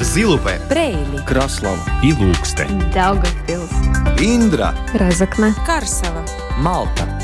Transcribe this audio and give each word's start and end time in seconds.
Зилупе, 0.00 0.60
Брейли, 0.68 1.24
Краслава 1.26 1.78
и 2.02 2.12
Лукстен. 2.12 2.90
Даугавпилс, 2.94 3.70
Индра, 4.20 4.74
Разокна, 4.94 5.54
Карсела. 5.66 6.24
Малта 6.58 7.18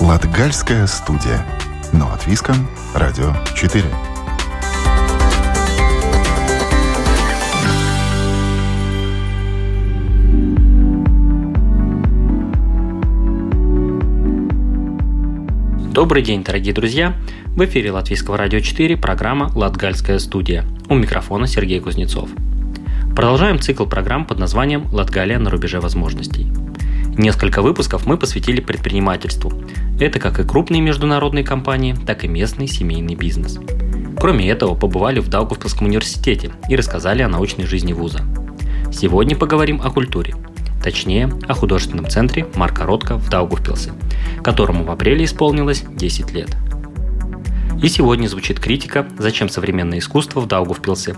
Латгальская 0.00 0.86
студия. 0.86 1.44
Но 1.92 2.06
от 2.12 2.26
Виском, 2.26 2.68
Радио 2.94 3.34
4. 3.54 3.84
Добрый 16.00 16.22
день, 16.22 16.42
дорогие 16.42 16.72
друзья! 16.72 17.14
В 17.48 17.62
эфире 17.66 17.92
Латвийского 17.92 18.38
радио 18.38 18.60
4 18.60 18.96
программа 18.96 19.52
«Латгальская 19.54 20.18
студия». 20.18 20.64
У 20.88 20.94
микрофона 20.94 21.46
Сергей 21.46 21.78
Кузнецов. 21.78 22.30
Продолжаем 23.14 23.60
цикл 23.60 23.84
программ 23.84 24.24
под 24.24 24.38
названием 24.38 24.86
«Латгалия 24.94 25.38
на 25.38 25.50
рубеже 25.50 25.78
возможностей». 25.78 26.46
Несколько 27.18 27.60
выпусков 27.60 28.06
мы 28.06 28.16
посвятили 28.16 28.62
предпринимательству. 28.62 29.52
Это 30.00 30.18
как 30.18 30.40
и 30.40 30.42
крупные 30.44 30.80
международные 30.80 31.44
компании, 31.44 31.94
так 32.06 32.24
и 32.24 32.28
местный 32.28 32.66
семейный 32.66 33.14
бизнес. 33.14 33.58
Кроме 34.18 34.48
этого, 34.48 34.74
побывали 34.74 35.20
в 35.20 35.28
Даугавпилском 35.28 35.86
университете 35.86 36.50
и 36.70 36.76
рассказали 36.76 37.20
о 37.20 37.28
научной 37.28 37.66
жизни 37.66 37.92
вуза. 37.92 38.20
Сегодня 38.90 39.36
поговорим 39.36 39.82
о 39.84 39.90
культуре. 39.90 40.34
Точнее, 40.82 41.30
о 41.46 41.54
художественном 41.54 42.08
центре 42.08 42.46
Марка 42.54 42.84
Ротко 42.84 43.16
в 43.16 43.28
Даугавпилсе, 43.28 43.92
которому 44.42 44.84
в 44.84 44.90
апреле 44.90 45.24
исполнилось 45.24 45.84
10 45.86 46.32
лет. 46.32 46.56
И 47.82 47.88
сегодня 47.88 48.28
звучит 48.28 48.60
критика 48.60 49.06
«Зачем 49.18 49.48
современное 49.48 49.98
искусство 49.98 50.40
в 50.40 50.46
Даугавпилсе?». 50.46 51.16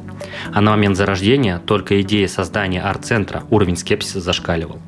А 0.53 0.61
на 0.61 0.73
момент 0.73 0.97
зарождения 0.97 1.59
только 1.59 2.01
идея 2.03 2.29
создания 2.29 2.81
арт-центра 2.83 3.43
уровень 3.51 3.77
скепсиса 3.77 4.21
зашкаливал. 4.21 4.79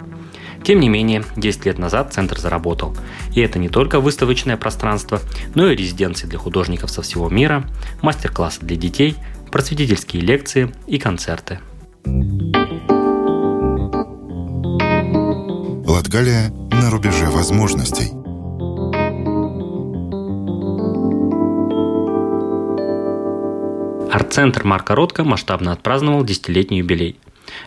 Тем 0.62 0.80
не 0.80 0.88
менее, 0.88 1.24
10 1.36 1.66
лет 1.66 1.78
назад 1.78 2.14
центр 2.14 2.38
заработал. 2.38 2.96
И 3.34 3.40
это 3.40 3.58
не 3.58 3.68
только 3.68 4.00
выставочное 4.00 4.56
пространство, 4.56 5.20
но 5.54 5.68
и 5.68 5.76
резиденции 5.76 6.26
для 6.26 6.38
художников 6.38 6.90
со 6.90 7.02
всего 7.02 7.28
мира, 7.28 7.64
мастер-классы 8.02 8.60
для 8.62 8.76
детей, 8.76 9.16
просветительские 9.50 10.22
лекции 10.22 10.72
и 10.86 10.98
концерты. 10.98 11.58
Латгалия 15.94 16.50
на 16.72 16.90
рубеже 16.90 17.26
возможностей. 17.26 18.10
Арт-центр 24.12 24.64
Марка 24.64 24.96
Ротко 24.96 25.22
масштабно 25.22 25.70
отпраздновал 25.70 26.24
десятилетний 26.24 26.78
юбилей. 26.78 27.20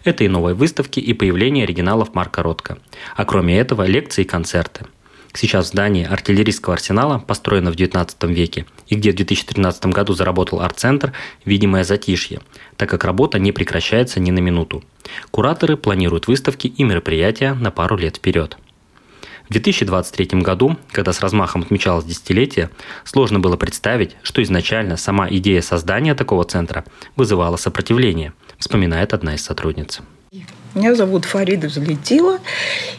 Это 0.03 0.25
и 0.25 0.27
новые 0.27 0.55
выставки, 0.55 0.99
и 0.99 1.13
появление 1.13 1.63
оригиналов 1.63 2.13
Марка 2.15 2.43
Ротко. 2.43 2.79
А 3.15 3.23
кроме 3.23 3.57
этого, 3.57 3.83
лекции 3.83 4.23
и 4.23 4.25
концерты. 4.25 4.85
Сейчас 5.31 5.67
в 5.67 5.69
здании 5.69 6.03
артиллерийского 6.03 6.73
арсенала, 6.73 7.19
построено 7.19 7.71
в 7.71 7.77
19 7.77 8.23
веке, 8.25 8.65
и 8.87 8.95
где 8.95 9.11
в 9.11 9.15
2013 9.15 9.85
году 9.87 10.13
заработал 10.13 10.61
арт-центр, 10.61 11.13
видимое 11.45 11.83
затишье, 11.83 12.41
так 12.75 12.89
как 12.89 13.03
работа 13.03 13.39
не 13.39 13.51
прекращается 13.51 14.19
ни 14.19 14.31
на 14.31 14.39
минуту. 14.39 14.83
Кураторы 15.31 15.77
планируют 15.77 16.27
выставки 16.27 16.67
и 16.67 16.83
мероприятия 16.83 17.53
на 17.53 17.71
пару 17.71 17.97
лет 17.97 18.17
вперед. 18.17 18.57
В 19.49 19.53
2023 19.53 20.41
году, 20.41 20.75
когда 20.91 21.13
с 21.13 21.21
размахом 21.21 21.61
отмечалось 21.61 22.03
десятилетие, 22.03 22.69
сложно 23.05 23.39
было 23.39 23.55
представить, 23.55 24.17
что 24.21 24.43
изначально 24.43 24.97
сама 24.97 25.29
идея 25.29 25.61
создания 25.61 26.15
такого 26.15 26.43
центра 26.43 26.83
вызывала 27.15 27.55
сопротивление, 27.55 28.33
вспоминает 28.57 29.13
одна 29.13 29.35
из 29.35 29.43
сотрудниц. 29.43 30.01
Меня 30.75 30.95
зовут 30.95 31.23
Фарида 31.23 31.67
Взлетила, 31.67 32.39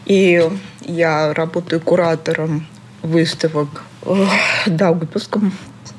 и 0.07 0.43
я 0.81 1.35
работаю 1.35 1.83
куратором 1.83 2.67
выставок 3.03 3.85
в 4.03 4.29
Даугавпилском 4.67 5.53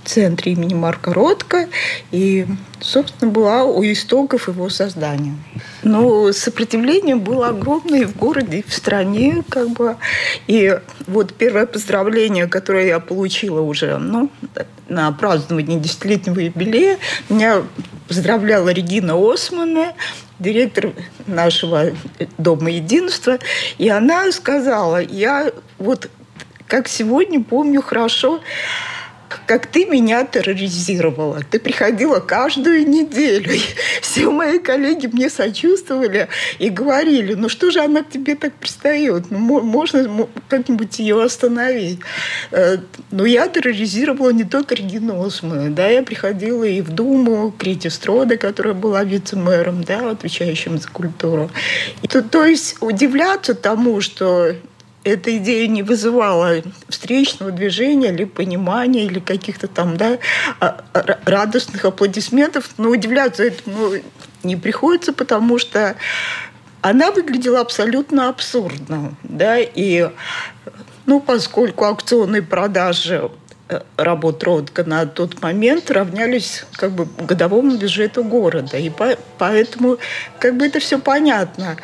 центре 0.05 0.53
имени 0.53 0.73
Марка 0.73 1.13
Ротко 1.13 1.67
и, 2.11 2.47
собственно, 2.79 3.31
была 3.31 3.63
у 3.63 3.83
истоков 3.83 4.47
его 4.47 4.69
создания. 4.69 5.35
Но 5.83 6.31
сопротивление 6.31 7.15
было 7.15 7.49
огромное 7.49 8.01
и 8.01 8.05
в 8.05 8.15
городе, 8.15 8.59
и 8.59 8.67
в 8.67 8.73
стране, 8.73 9.43
как 9.49 9.69
бы. 9.69 9.97
И 10.47 10.79
вот 11.07 11.33
первое 11.33 11.65
поздравление, 11.65 12.47
которое 12.47 12.87
я 12.87 12.99
получила 12.99 13.61
уже 13.61 13.97
ну, 13.97 14.31
на 14.87 15.11
празднование 15.11 15.79
десятилетнего 15.79 16.39
юбилея, 16.39 16.97
меня 17.29 17.63
поздравляла 18.07 18.69
Регина 18.69 19.13
Османа, 19.15 19.93
директор 20.39 20.93
нашего 21.27 21.91
Дома 22.37 22.71
единства, 22.71 23.37
и 23.77 23.89
она 23.89 24.31
сказала, 24.31 25.01
я 25.01 25.51
вот 25.77 26.09
как 26.69 26.87
сегодня 26.87 27.43
помню 27.43 27.81
хорошо, 27.81 28.41
как 29.45 29.65
ты 29.65 29.85
меня 29.85 30.25
терроризировала. 30.25 31.41
Ты 31.49 31.59
приходила 31.59 32.19
каждую 32.19 32.87
неделю. 32.87 33.53
И 33.53 33.61
все 34.01 34.29
мои 34.29 34.59
коллеги 34.59 35.07
мне 35.07 35.29
сочувствовали 35.29 36.27
и 36.59 36.69
говорили, 36.69 37.33
ну 37.33 37.49
что 37.49 37.71
же 37.71 37.79
она 37.79 38.03
к 38.03 38.09
тебе 38.09 38.35
так 38.35 38.53
пристает? 38.53 39.31
Ну, 39.31 39.61
можно 39.61 40.27
как-нибудь 40.47 40.99
ее 40.99 41.21
остановить. 41.23 41.99
Э, 42.51 42.77
но 43.11 43.25
я 43.25 43.47
терроризировала 43.47 44.29
не 44.29 44.43
только 44.43 44.75
Регину 44.75 45.23
Османа. 45.23 45.69
Да, 45.69 45.87
я 45.87 46.03
приходила 46.03 46.63
и 46.63 46.81
в 46.81 46.89
Думу, 46.89 47.51
Крити 47.57 47.87
Строда, 47.87 48.37
которая 48.37 48.73
была 48.73 49.03
вице-мэром, 49.03 49.83
да, 49.83 50.11
отвечающим 50.11 50.77
за 50.77 50.87
культуру. 50.89 51.49
И 52.01 52.07
то, 52.07 52.21
то 52.21 52.45
есть 52.45 52.77
удивляться 52.81 53.55
тому, 53.55 54.01
что 54.01 54.55
эта 55.09 55.35
идея 55.37 55.67
не 55.67 55.83
вызывала 55.83 56.61
встречного 56.87 57.51
движения 57.51 58.11
или 58.13 58.25
понимания, 58.25 59.05
или 59.05 59.19
каких-то 59.19 59.67
там 59.67 59.97
да, 59.97 60.19
а, 60.59 60.83
радостных 61.25 61.85
аплодисментов. 61.85 62.69
Но 62.77 62.89
удивляться 62.89 63.43
этому 63.43 63.91
не 64.43 64.55
приходится, 64.55 65.13
потому 65.13 65.59
что 65.59 65.95
она 66.81 67.11
выглядела 67.11 67.59
абсолютно 67.59 68.29
абсурдно. 68.29 69.13
Да? 69.23 69.57
И 69.59 70.09
ну, 71.05 71.19
поскольку 71.19 71.85
аукционные 71.85 72.41
продажи 72.41 73.29
э, 73.67 73.81
работ 73.97 74.43
Ротко 74.43 74.83
на 74.83 75.05
тот 75.05 75.41
момент 75.41 75.91
равнялись 75.91 76.65
как 76.73 76.91
бы 76.91 77.07
годовому 77.17 77.77
бюджету 77.77 78.23
города. 78.23 78.77
И 78.77 78.89
по, 78.89 79.17
поэтому 79.37 79.97
как 80.39 80.55
бы 80.55 80.67
это 80.67 80.79
все 80.79 80.99
понятно. 80.99 81.77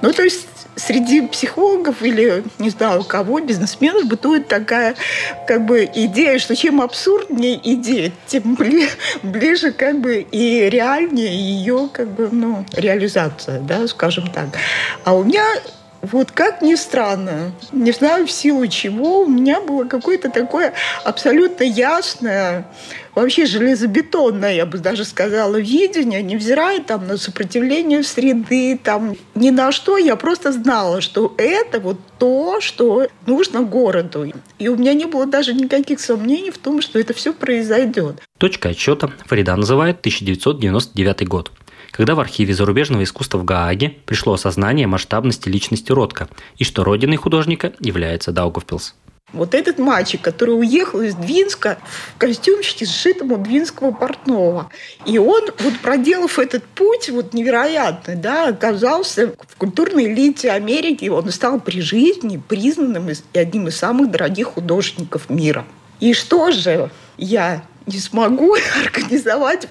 Ну, 0.00 0.12
то 0.12 0.22
есть 0.22 0.46
среди 0.76 1.22
психологов 1.22 2.02
или, 2.02 2.44
не 2.58 2.70
знаю, 2.70 3.02
кого, 3.02 3.40
бизнесменов 3.40 4.06
бытует 4.06 4.46
такая 4.46 4.94
как 5.46 5.64
бы 5.64 5.88
идея, 5.92 6.38
что 6.38 6.54
чем 6.54 6.80
абсурднее 6.80 7.58
идея, 7.72 8.12
тем 8.26 8.54
бли, 8.54 8.88
ближе 9.22 9.72
как 9.72 10.00
бы 10.00 10.26
и 10.30 10.68
реальнее 10.70 11.34
ее 11.34 11.88
как 11.92 12.08
бы, 12.08 12.28
ну, 12.30 12.64
реализация, 12.72 13.60
да, 13.60 13.88
скажем 13.88 14.30
так. 14.30 14.48
А 15.04 15.14
у 15.14 15.24
меня 15.24 15.44
вот 16.10 16.30
как 16.30 16.62
ни 16.62 16.74
странно, 16.74 17.52
не 17.72 17.92
знаю 17.92 18.26
в 18.26 18.30
силу 18.30 18.66
чего, 18.66 19.22
у 19.22 19.28
меня 19.28 19.60
было 19.60 19.84
какое-то 19.84 20.30
такое 20.30 20.72
абсолютно 21.04 21.64
ясное, 21.64 22.66
вообще 23.14 23.46
железобетонное, 23.46 24.54
я 24.54 24.66
бы 24.66 24.78
даже 24.78 25.04
сказала, 25.04 25.56
видение, 25.56 26.22
невзирая 26.22 26.80
там 26.80 27.06
на 27.06 27.16
сопротивление 27.16 28.02
среды, 28.02 28.78
там 28.82 29.16
ни 29.34 29.50
на 29.50 29.72
что, 29.72 29.96
я 29.96 30.16
просто 30.16 30.52
знала, 30.52 31.00
что 31.00 31.34
это 31.38 31.80
вот 31.80 31.98
то, 32.18 32.60
что 32.60 33.08
нужно 33.26 33.62
городу. 33.62 34.32
И 34.58 34.68
у 34.68 34.76
меня 34.76 34.94
не 34.94 35.06
было 35.06 35.26
даже 35.26 35.54
никаких 35.54 36.00
сомнений 36.00 36.50
в 36.50 36.58
том, 36.58 36.80
что 36.82 36.98
это 36.98 37.14
все 37.14 37.32
произойдет. 37.32 38.22
Точка 38.38 38.68
отсчета 38.70 39.10
Фарида 39.26 39.56
называет 39.56 39.98
1999 40.00 41.26
год 41.26 41.50
когда 41.96 42.14
в 42.14 42.20
архиве 42.20 42.54
зарубежного 42.54 43.02
искусства 43.02 43.38
в 43.38 43.44
Гааге 43.44 43.94
пришло 44.04 44.34
осознание 44.34 44.86
масштабности 44.86 45.48
личности 45.48 45.92
Ротко 45.92 46.28
и 46.58 46.64
что 46.64 46.84
родиной 46.84 47.16
художника 47.16 47.72
является 47.80 48.32
Даугавпилс. 48.32 48.94
Вот 49.32 49.54
этот 49.54 49.78
мальчик, 49.78 50.20
который 50.20 50.50
уехал 50.52 51.00
из 51.00 51.14
Двинска 51.14 51.78
в 52.14 52.18
костюмчике, 52.18 52.86
сшитом 52.86 53.32
у 53.32 53.38
двинского 53.38 53.90
портного. 53.90 54.70
И 55.04 55.18
он, 55.18 55.42
вот 55.58 55.78
проделав 55.82 56.38
этот 56.38 56.62
путь 56.62 57.10
вот 57.10 57.34
невероятный, 57.34 58.14
да, 58.14 58.48
оказался 58.48 59.34
в 59.48 59.56
культурной 59.56 60.12
элите 60.12 60.52
Америки. 60.52 61.08
Он 61.08 61.28
стал 61.32 61.60
при 61.60 61.80
жизни 61.80 62.40
признанным 62.48 63.08
и 63.10 63.38
одним 63.38 63.66
из 63.66 63.76
самых 63.76 64.12
дорогих 64.12 64.46
художников 64.48 65.28
мира. 65.28 65.64
И 65.98 66.14
что 66.14 66.52
же 66.52 66.90
я 67.18 67.64
не 67.86 67.98
смогу 67.98 68.54
организовать 68.84 69.66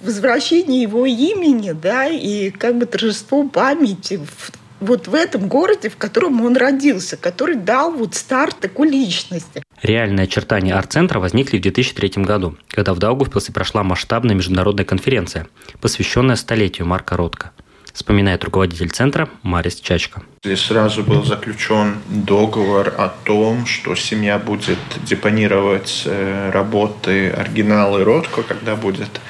возвращение 0.00 0.82
его 0.82 1.06
имени, 1.06 1.72
да, 1.72 2.06
и 2.06 2.50
как 2.50 2.78
бы 2.78 2.86
торжество 2.86 3.46
памяти 3.48 4.16
в, 4.18 4.52
вот 4.80 5.08
в 5.08 5.14
этом 5.14 5.48
городе, 5.48 5.88
в 5.88 5.96
котором 5.96 6.44
он 6.44 6.56
родился, 6.56 7.16
который 7.16 7.56
дал 7.56 7.92
вот 7.92 8.14
старт 8.14 8.56
такой 8.60 8.88
личности. 8.88 9.62
Реальные 9.82 10.24
очертания 10.24 10.74
арт-центра 10.74 11.18
возникли 11.18 11.58
в 11.58 11.62
2003 11.62 12.22
году, 12.22 12.56
когда 12.68 12.94
в 12.94 12.98
Даугавпилсе 12.98 13.52
прошла 13.52 13.82
масштабная 13.82 14.34
международная 14.34 14.84
конференция, 14.84 15.46
посвященная 15.80 16.36
столетию 16.36 16.86
Марка 16.86 17.16
Ротко– 17.16 17.52
вспоминает 17.94 18.44
руководитель 18.44 18.90
центра 18.90 19.28
Марис 19.42 19.80
Чачка. 19.80 20.22
Здесь 20.42 20.60
сразу 20.60 21.02
был 21.02 21.24
заключен 21.24 21.98
договор 22.08 22.92
о 22.98 23.08
том, 23.08 23.64
что 23.66 23.94
семья 23.94 24.38
будет 24.38 24.78
депонировать 25.04 26.02
э, 26.04 26.50
работы, 26.50 27.30
оригиналы 27.30 28.02
Ротко, 28.04 28.42
когда 28.42 28.74
будет 28.74 29.20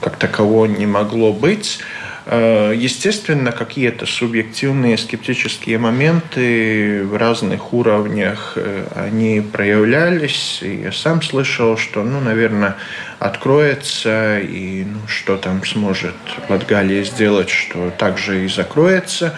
как 0.00 0.16
такового 0.16 0.66
не 0.66 0.86
могло 0.86 1.32
быть. 1.32 1.78
Э, 2.26 2.72
естественно, 2.76 3.50
какие-то 3.50 4.06
субъективные 4.06 4.98
скептические 4.98 5.78
моменты 5.78 7.04
в 7.04 7.16
разных 7.16 7.72
уровнях 7.72 8.54
э, 8.56 8.84
они 8.94 9.40
проявлялись. 9.40 10.60
И 10.62 10.82
я 10.82 10.92
сам 10.92 11.22
слышал, 11.22 11.76
что, 11.76 12.02
ну, 12.02 12.20
наверное, 12.20 12.76
откроется, 13.18 14.38
и 14.40 14.84
ну, 14.84 15.00
что 15.06 15.36
там 15.36 15.64
сможет 15.64 16.14
Латгалия 16.48 17.04
сделать, 17.04 17.48
что 17.48 17.90
также 17.90 18.44
и 18.44 18.48
закроется. 18.48 19.34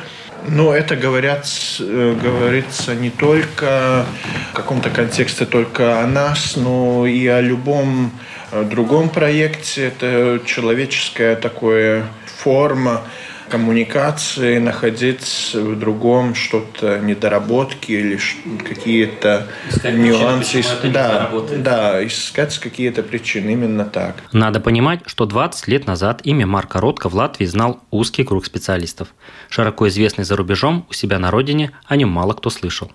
Но 0.49 0.75
это 0.75 0.97
говорят, 0.97 1.47
э, 1.79 2.17
говорится 2.21 2.97
не 2.97 3.11
только 3.11 4.05
в 4.51 4.55
каком-то 4.55 4.91
контексте 4.91 5.47
только 5.47 6.01
о 6.01 6.07
нас, 6.09 6.57
но 6.57 7.07
и 7.07 7.29
о 7.29 7.41
любом 7.41 8.11
другом 8.51 9.09
проекте. 9.09 9.87
Это 9.87 10.41
человеческое 10.45 11.37
такое 11.37 12.07
форма 12.43 13.03
коммуникации, 13.49 14.59
находить 14.59 15.51
в 15.53 15.79
другом 15.79 16.35
что-то, 16.35 16.99
недоработки 17.01 17.93
или 17.93 18.19
какие-то 18.67 19.47
нюансы. 19.85 20.63
Причины, 20.63 20.93
да, 20.93 21.31
да, 21.59 22.07
искать 22.07 22.59
какие-то 22.59 23.03
причины, 23.03 23.51
именно 23.51 23.85
так. 23.85 24.17
Надо 24.33 24.59
понимать, 24.59 25.01
что 25.05 25.27
20 25.27 25.69
лет 25.69 25.87
назад 25.87 26.23
имя 26.25 26.47
Марка 26.47 26.81
Ротко 26.81 27.11
в 27.11 27.15
Латвии 27.15 27.45
знал 27.45 27.81
узкий 27.91 28.25
круг 28.25 28.47
специалистов. 28.47 29.09
Широко 29.51 29.87
известный 29.89 30.25
за 30.25 30.35
рубежом, 30.37 30.87
у 30.89 30.95
себя 30.95 31.19
на 31.19 31.31
родине 31.31 31.73
о 31.87 31.97
нем 31.97 32.09
мало 32.09 32.33
кто 32.33 32.49
слышал. 32.49 32.91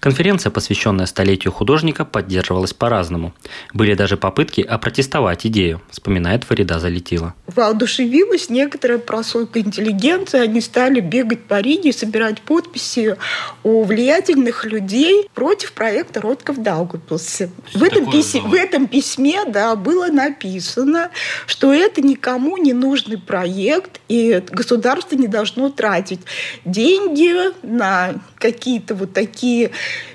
Конференция, 0.00 0.50
посвященная 0.50 1.06
столетию 1.06 1.52
художника, 1.52 2.04
поддерживалась 2.04 2.72
по-разному. 2.72 3.34
Были 3.72 3.94
даже 3.94 4.16
попытки 4.16 4.60
опротестовать 4.60 5.46
идею, 5.46 5.80
вспоминает 5.90 6.44
Фарида 6.44 6.78
Залетила. 6.78 7.34
Воодушевилась 7.46 8.50
некоторая 8.50 8.98
прослойка 8.98 9.60
интеллигенции. 9.60 10.40
Они 10.40 10.60
стали 10.60 11.00
бегать 11.00 11.44
по 11.44 11.60
Риге 11.60 11.90
и 11.90 11.92
собирать 11.92 12.40
подписи 12.40 13.16
у 13.62 13.84
влиятельных 13.84 14.64
людей 14.64 15.28
против 15.34 15.72
проекта 15.72 16.20
«Родков 16.20 16.62
Даугавпилсе». 16.62 17.50
В 17.74 17.82
этом, 17.82 18.10
письме, 18.10 18.40
в 18.40 18.54
этом 18.54 18.86
письме 18.86 19.44
да, 19.46 19.74
было 19.76 20.06
написано, 20.06 21.10
что 21.46 21.72
это 21.72 22.00
никому 22.00 22.56
не 22.56 22.72
нужный 22.72 23.18
проект, 23.18 24.00
и 24.08 24.42
государство 24.50 25.16
не 25.16 25.26
должно 25.26 25.70
тратить 25.70 26.20
деньги 26.64 27.34
на 27.62 28.14
какие-то 28.38 28.94
вот 28.94 29.12
такие 29.12 29.67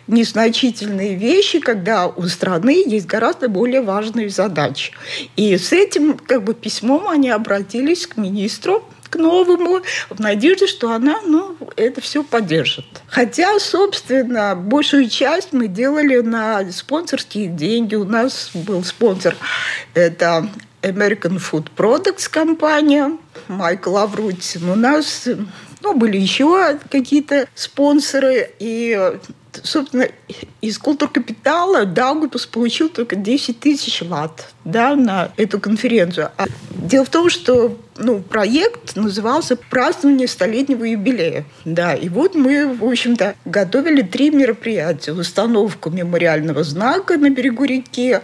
незначительные 0.07 1.15
вещи, 1.15 1.59
когда 1.59 2.07
у 2.07 2.23
страны 2.23 2.83
есть 2.85 3.05
гораздо 3.05 3.49
более 3.49 3.81
важные 3.81 4.29
задачи. 4.29 4.93
И 5.35 5.57
с 5.57 5.71
этим 5.71 6.17
как 6.17 6.43
бы 6.43 6.53
письмом 6.53 7.07
они 7.07 7.29
обратились 7.29 8.07
к 8.07 8.17
министру 8.17 8.83
к 9.09 9.15
новому, 9.15 9.81
в 10.09 10.19
надежде, 10.19 10.65
что 10.65 10.91
она 10.91 11.21
ну, 11.23 11.55
это 11.75 12.01
все 12.01 12.23
поддержит. 12.23 12.85
Хотя, 13.07 13.59
собственно, 13.59 14.55
большую 14.55 15.07
часть 15.07 15.53
мы 15.53 15.67
делали 15.67 16.21
на 16.21 16.71
спонсорские 16.71 17.47
деньги. 17.47 17.93
У 17.93 18.05
нас 18.05 18.49
был 18.55 18.83
спонсор, 18.83 19.35
это 19.93 20.49
American 20.81 21.39
Food 21.39 21.67
Products 21.77 22.27
компания, 22.27 23.15
Майкл 23.47 23.97
Аврутин. 23.97 24.67
У 24.69 24.75
нас 24.75 25.27
ну, 25.81 25.93
были 25.93 26.17
еще 26.17 26.79
какие-то 26.89 27.47
спонсоры. 27.53 28.51
И, 28.59 28.99
собственно, 29.63 30.07
из 30.61 30.77
культур-капитала 30.77 31.85
Даугавпилс 31.85 32.45
получил 32.47 32.89
только 32.89 33.15
10 33.15 33.59
тысяч 33.59 34.01
лат 34.01 34.49
да, 34.63 34.95
на 34.95 35.31
эту 35.37 35.59
конференцию. 35.59 36.31
А 36.37 36.45
дело 36.71 37.05
в 37.05 37.09
том, 37.09 37.29
что 37.29 37.77
ну, 37.97 38.19
проект 38.21 38.95
назывался 38.95 39.55
«Празднование 39.55 40.27
столетнего 40.27 40.83
юбилея». 40.83 41.45
Да, 41.65 41.93
и 41.93 42.09
вот 42.09 42.35
мы, 42.35 42.73
в 42.73 42.83
общем-то, 42.83 43.35
готовили 43.45 44.01
три 44.01 44.31
мероприятия. 44.31 45.13
Установку 45.13 45.89
мемориального 45.89 46.63
знака 46.63 47.17
на 47.17 47.29
берегу 47.29 47.65
реки, 47.65 48.19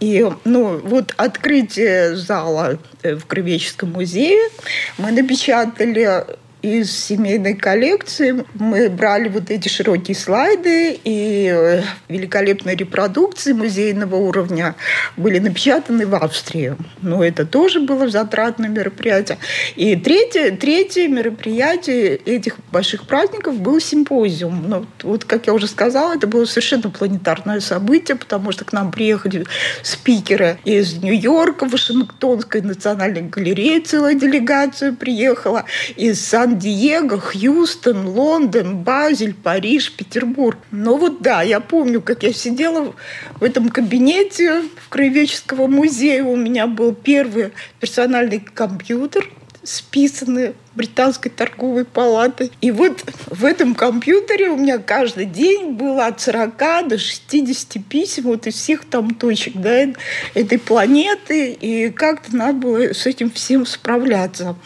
и 0.00 0.26
ну, 0.44 0.78
вот 0.78 1.14
открытие 1.18 2.16
зала 2.16 2.78
э, 3.02 3.16
в 3.16 3.26
Кровеческом 3.26 3.92
музее 3.92 4.48
мы 4.96 5.12
напечатали 5.12 6.24
из 6.62 6.92
семейной 6.92 7.54
коллекции 7.54 8.44
мы 8.54 8.88
брали 8.90 9.28
вот 9.28 9.50
эти 9.50 9.68
широкие 9.68 10.14
слайды 10.14 10.98
и 11.04 11.50
э, 11.52 11.82
великолепные 12.08 12.76
репродукции 12.76 13.52
музейного 13.52 14.16
уровня 14.16 14.74
были 15.16 15.38
напечатаны 15.38 16.06
в 16.06 16.14
Австрии. 16.14 16.76
Но 17.00 17.24
это 17.24 17.46
тоже 17.46 17.80
было 17.80 18.08
затратное 18.08 18.68
мероприятие. 18.68 19.38
И 19.76 19.96
третье, 19.96 20.56
третье 20.56 21.08
мероприятие 21.08 22.16
этих 22.16 22.56
больших 22.70 23.06
праздников 23.06 23.58
был 23.58 23.80
симпозиум. 23.80 24.68
Ну, 24.68 24.86
вот, 25.02 25.24
как 25.24 25.46
я 25.46 25.54
уже 25.54 25.66
сказала, 25.66 26.14
это 26.14 26.26
было 26.26 26.44
совершенно 26.44 26.90
планетарное 26.90 27.60
событие, 27.60 28.16
потому 28.16 28.52
что 28.52 28.64
к 28.64 28.72
нам 28.72 28.90
приехали 28.92 29.46
спикеры 29.82 30.58
из 30.64 30.94
Нью-Йорка, 31.02 31.66
Вашингтонской 31.66 32.60
национальной 32.60 33.22
галереи, 33.22 33.80
целая 33.80 34.14
делегация 34.14 34.92
приехала, 34.92 35.64
из 35.96 36.20
сан 36.20 36.49
Сан-Диего, 36.50 37.20
Хьюстон, 37.20 38.08
Лондон, 38.08 38.78
Базель, 38.78 39.34
Париж, 39.34 39.92
Петербург. 39.92 40.58
Но 40.72 40.96
вот 40.96 41.22
да, 41.22 41.42
я 41.42 41.60
помню, 41.60 42.00
как 42.00 42.24
я 42.24 42.32
сидела 42.32 42.92
в 43.38 43.44
этом 43.44 43.68
кабинете 43.68 44.62
в 44.62 44.88
Краеведческого 44.88 45.68
музея. 45.68 46.24
У 46.24 46.34
меня 46.34 46.66
был 46.66 46.92
первый 46.92 47.52
персональный 47.78 48.40
компьютер, 48.40 49.28
списанный 49.62 50.54
британской 50.74 51.30
торговой 51.30 51.84
палаты. 51.84 52.50
И 52.60 52.72
вот 52.72 53.04
в 53.26 53.44
этом 53.44 53.76
компьютере 53.76 54.48
у 54.48 54.56
меня 54.56 54.78
каждый 54.78 55.26
день 55.26 55.72
было 55.72 56.06
от 56.06 56.20
40 56.20 56.88
до 56.88 56.98
60 56.98 57.84
писем 57.88 58.24
вот 58.24 58.48
из 58.48 58.54
всех 58.54 58.84
там 58.86 59.14
точек 59.14 59.54
да, 59.54 59.86
этой 60.34 60.58
планеты. 60.58 61.52
И 61.52 61.90
как-то 61.90 62.34
надо 62.34 62.54
было 62.54 62.92
с 62.92 63.06
этим 63.06 63.30
всем 63.30 63.66
справляться. 63.66 64.56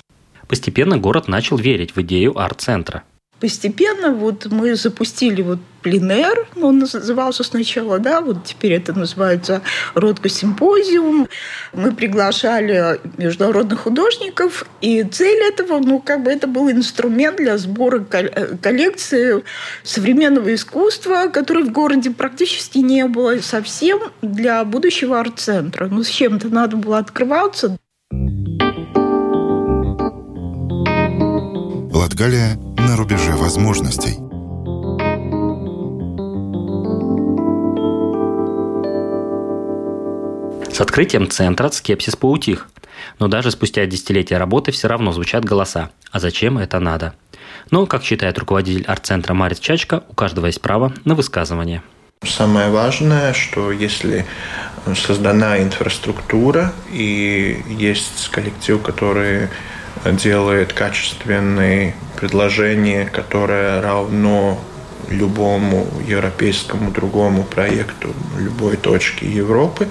Постепенно 0.54 0.98
город 0.98 1.26
начал 1.26 1.56
верить 1.56 1.96
в 1.96 2.00
идею 2.02 2.38
арт-центра. 2.38 3.02
постепенно 3.40 4.10
вот 4.10 4.46
мы 4.46 4.76
запустили 4.76 5.42
вот 5.42 5.58
пленер, 5.82 6.46
он 6.62 6.78
назывался 6.78 7.42
сначала, 7.42 7.98
да, 7.98 8.20
вот 8.20 8.44
теперь 8.44 8.72
это 8.74 8.96
называется 8.96 9.62
Ротко-симпозиум. 9.94 11.28
Мы 11.72 11.92
приглашали 11.92 13.00
международных 13.18 13.80
художников, 13.80 14.64
и 14.80 15.02
цель 15.02 15.42
этого, 15.42 15.80
ну, 15.80 15.98
как 15.98 16.22
бы 16.22 16.30
это 16.30 16.46
был 16.46 16.70
инструмент 16.70 17.36
для 17.38 17.58
сбора 17.58 17.98
коллекции 18.62 19.42
современного 19.82 20.54
искусства, 20.54 21.26
которой 21.32 21.64
в 21.64 21.72
городе 21.72 22.12
практически 22.12 22.78
не 22.78 23.04
было 23.06 23.40
совсем 23.40 23.98
для 24.22 24.64
будущего 24.64 25.18
арт-центра. 25.18 25.88
Ну, 25.88 26.04
с 26.04 26.08
чем-то 26.08 26.48
надо 26.48 26.76
было 26.76 26.98
открываться. 26.98 27.76
Латгалия 32.04 32.56
на 32.76 32.98
рубеже 32.98 33.30
возможностей. 33.30 34.18
С 40.70 40.82
открытием 40.82 41.30
центра 41.30 41.70
скепсис 41.70 42.14
поутих. 42.14 42.68
Но 43.18 43.28
даже 43.28 43.50
спустя 43.50 43.86
десятилетия 43.86 44.36
работы 44.36 44.70
все 44.70 44.86
равно 44.86 45.12
звучат 45.12 45.46
голоса. 45.46 45.92
А 46.10 46.20
зачем 46.20 46.58
это 46.58 46.78
надо? 46.78 47.14
Но, 47.70 47.86
как 47.86 48.04
считает 48.04 48.38
руководитель 48.38 48.84
арт-центра 48.84 49.32
Марис 49.32 49.58
Чачка, 49.58 50.04
у 50.10 50.12
каждого 50.12 50.44
есть 50.44 50.60
право 50.60 50.92
на 51.06 51.14
высказывание. 51.14 51.82
Самое 52.22 52.68
важное, 52.68 53.32
что 53.32 53.72
если 53.72 54.26
создана 54.94 55.62
инфраструктура 55.62 56.74
и 56.92 57.62
есть 57.66 58.28
коллектив, 58.28 58.82
который 58.82 59.48
делает 60.04 60.72
качественные 60.72 61.94
предложения, 62.16 63.06
которое 63.06 63.80
равно 63.80 64.60
любому 65.08 65.86
европейскому 66.06 66.90
другому 66.90 67.44
проекту 67.44 68.14
любой 68.38 68.76
точки 68.76 69.24
Европы, 69.24 69.88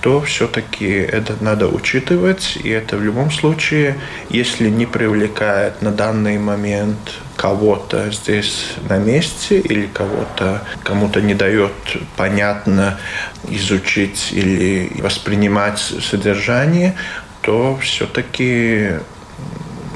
то 0.00 0.20
все-таки 0.20 0.86
это 0.86 1.34
надо 1.40 1.68
учитывать. 1.68 2.58
И 2.62 2.68
это 2.68 2.96
в 2.96 3.02
любом 3.02 3.30
случае, 3.30 3.96
если 4.28 4.68
не 4.68 4.86
привлекает 4.86 5.82
на 5.82 5.90
данный 5.90 6.38
момент 6.38 6.98
кого-то 7.36 8.10
здесь 8.10 8.74
на 8.88 8.98
месте 8.98 9.58
или 9.58 9.86
кого-то 9.86 10.62
кому-то 10.82 11.20
не 11.20 11.34
дает 11.34 11.72
понятно 12.16 12.98
изучить 13.48 14.30
или 14.32 14.90
воспринимать 15.00 15.78
содержание, 15.78 16.94
то 17.40 17.78
все-таки 17.82 18.92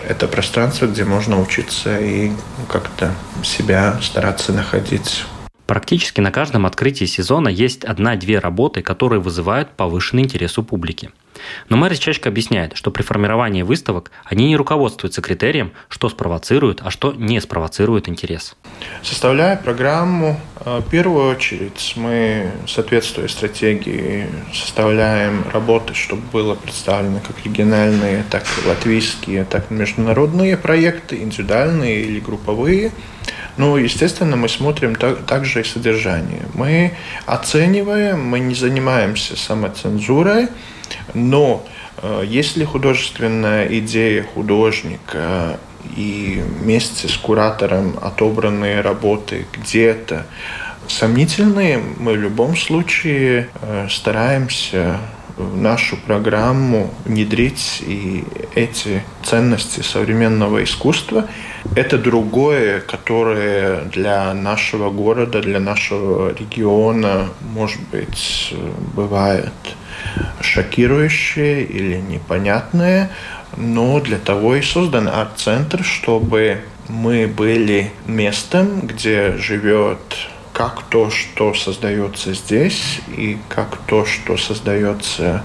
это 0.08 0.26
пространство, 0.26 0.86
где 0.86 1.04
можно 1.04 1.40
учиться 1.40 1.98
и 1.98 2.32
как-то 2.68 3.14
себя 3.42 3.98
стараться 4.02 4.52
находить. 4.52 5.24
Практически 5.66 6.22
на 6.22 6.30
каждом 6.32 6.64
открытии 6.64 7.04
сезона 7.04 7.48
есть 7.48 7.84
одна-две 7.84 8.38
работы, 8.38 8.80
которые 8.80 9.20
вызывают 9.20 9.70
повышенный 9.76 10.22
интерес 10.22 10.56
у 10.56 10.62
публики. 10.62 11.10
Но 11.68 11.76
Мэрис 11.76 11.98
Чачка 11.98 12.28
объясняет, 12.28 12.76
что 12.76 12.90
при 12.90 13.02
формировании 13.02 13.62
выставок 13.62 14.10
они 14.24 14.48
не 14.48 14.56
руководствуются 14.56 15.22
критерием, 15.22 15.72
что 15.88 16.08
спровоцирует, 16.08 16.80
а 16.82 16.90
что 16.90 17.12
не 17.12 17.40
спровоцирует 17.40 18.08
интерес. 18.08 18.56
Составляя 19.02 19.56
программу, 19.56 20.40
э, 20.64 20.78
в 20.78 20.90
первую 20.90 21.30
очередь 21.30 21.94
мы, 21.96 22.50
соответствуя 22.66 23.28
стратегии, 23.28 24.26
составляем 24.52 25.44
работы, 25.52 25.94
чтобы 25.94 26.22
было 26.32 26.54
представлено 26.54 27.20
как 27.26 27.44
региональные, 27.44 28.24
так 28.30 28.44
и 28.44 28.68
латвийские, 28.68 29.44
так 29.44 29.70
и 29.70 29.74
международные 29.74 30.56
проекты, 30.56 31.16
индивидуальные 31.16 32.02
или 32.02 32.20
групповые. 32.20 32.92
Ну, 33.56 33.76
естественно, 33.76 34.36
мы 34.36 34.48
смотрим 34.48 34.94
так, 34.94 35.26
также 35.26 35.62
и 35.62 35.64
содержание. 35.64 36.42
Мы 36.54 36.94
оцениваем, 37.26 38.24
мы 38.24 38.38
не 38.38 38.54
занимаемся 38.54 39.36
самоцензурой, 39.36 40.48
но 41.14 41.66
э, 42.02 42.24
если 42.26 42.64
художественная 42.64 43.66
идея 43.78 44.22
художника 44.22 45.58
и 45.96 46.42
вместе 46.60 47.08
с 47.08 47.16
куратором 47.16 47.98
отобранные 48.00 48.80
работы 48.80 49.46
где-то? 49.52 50.26
Сомнительные, 50.86 51.78
мы 51.98 52.12
в 52.12 52.16
любом 52.16 52.56
случае 52.56 53.48
э, 53.60 53.88
стараемся 53.90 54.98
в 55.38 55.56
нашу 55.56 55.96
программу 55.96 56.90
внедрить 57.04 57.82
и 57.86 58.24
эти 58.54 59.02
ценности 59.22 59.80
современного 59.80 60.64
искусства. 60.64 61.28
Это 61.76 61.96
другое, 61.96 62.80
которое 62.80 63.82
для 63.82 64.34
нашего 64.34 64.90
города, 64.90 65.40
для 65.40 65.60
нашего 65.60 66.34
региона, 66.34 67.28
может 67.52 67.80
быть, 67.92 68.52
бывает 68.94 69.52
шокирующее 70.40 71.62
или 71.64 71.96
непонятное, 71.96 73.10
но 73.56 74.00
для 74.00 74.18
того 74.18 74.56
и 74.56 74.62
создан 74.62 75.08
арт-центр, 75.08 75.84
чтобы 75.84 76.62
мы 76.88 77.26
были 77.26 77.92
местом, 78.06 78.80
где 78.82 79.36
живет 79.36 79.98
как 80.58 80.82
то, 80.88 81.08
что 81.08 81.54
создается 81.54 82.34
здесь, 82.34 82.98
и 83.16 83.38
как 83.48 83.76
то, 83.86 84.04
что 84.04 84.36
создается 84.36 85.44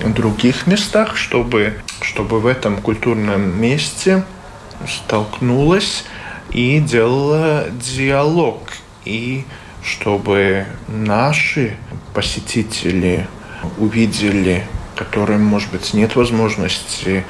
в 0.00 0.14
других 0.14 0.66
местах, 0.66 1.18
чтобы, 1.18 1.78
чтобы 2.00 2.40
в 2.40 2.46
этом 2.46 2.78
культурном 2.78 3.60
месте 3.60 4.24
столкнулась 4.88 6.04
и 6.52 6.78
делала 6.78 7.66
диалог, 7.70 8.62
и 9.04 9.44
чтобы 9.82 10.64
наши 10.88 11.76
посетители 12.14 13.28
увидели 13.76 14.64
которым, 14.96 15.44
может 15.44 15.70
быть, 15.72 15.92
нет 15.92 16.16
возможности 16.16 17.22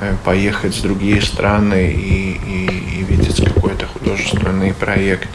э, 0.00 0.14
поехать 0.24 0.74
в 0.74 0.82
другие 0.82 1.20
страны 1.20 1.92
и, 1.92 2.32
и, 2.32 3.00
и 3.00 3.04
видеть 3.04 3.44
какой-то 3.44 3.86
художественный 3.86 4.72
проект. 4.72 5.28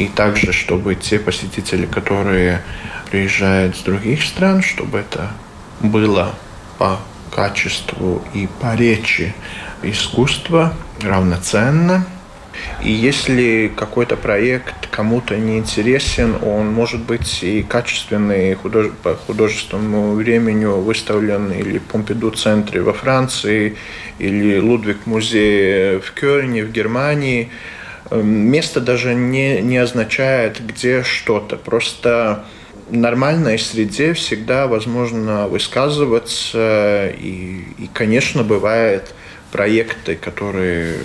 И 0.00 0.08
также, 0.08 0.52
чтобы 0.52 0.96
те 0.96 1.18
посетители, 1.18 1.86
которые 1.86 2.62
приезжают 3.10 3.76
с 3.76 3.80
других 3.80 4.24
стран, 4.24 4.62
чтобы 4.62 4.98
это 4.98 5.30
было 5.80 6.34
по 6.78 6.98
качеству 7.30 8.22
и 8.34 8.48
по 8.60 8.74
речи 8.74 9.34
искусства 9.82 10.74
равноценно– 11.02 12.04
и 12.82 12.90
если 12.90 13.70
какой-то 13.74 14.16
проект 14.16 14.86
кому-то 14.90 15.36
не 15.36 15.58
интересен, 15.58 16.36
он 16.42 16.72
может 16.72 17.00
быть 17.02 17.42
и 17.42 17.62
качественный 17.62 18.54
худож... 18.54 18.88
по 19.02 19.14
художественному 19.14 20.14
времени 20.14 20.64
выставлен 20.64 21.52
или 21.52 21.78
в 21.78 21.82
Помпиду-центре 21.84 22.80
во 22.80 22.92
Франции, 22.92 23.76
или 24.18 24.58
Лудвиг-музей 24.58 25.98
в 25.98 26.12
Кёльне 26.12 26.64
в 26.64 26.72
Германии. 26.72 27.50
Эм, 28.10 28.26
место 28.26 28.80
даже 28.80 29.14
не, 29.14 29.60
не 29.60 29.78
означает, 29.78 30.64
где 30.64 31.02
что-то. 31.02 31.56
Просто 31.56 32.44
в 32.88 32.96
нормальной 32.96 33.58
среде 33.58 34.14
всегда 34.14 34.66
возможно 34.66 35.46
высказываться. 35.46 37.08
И, 37.08 37.64
и 37.78 37.90
конечно, 37.92 38.42
бывают 38.42 39.14
проекты, 39.52 40.16
которые 40.16 40.96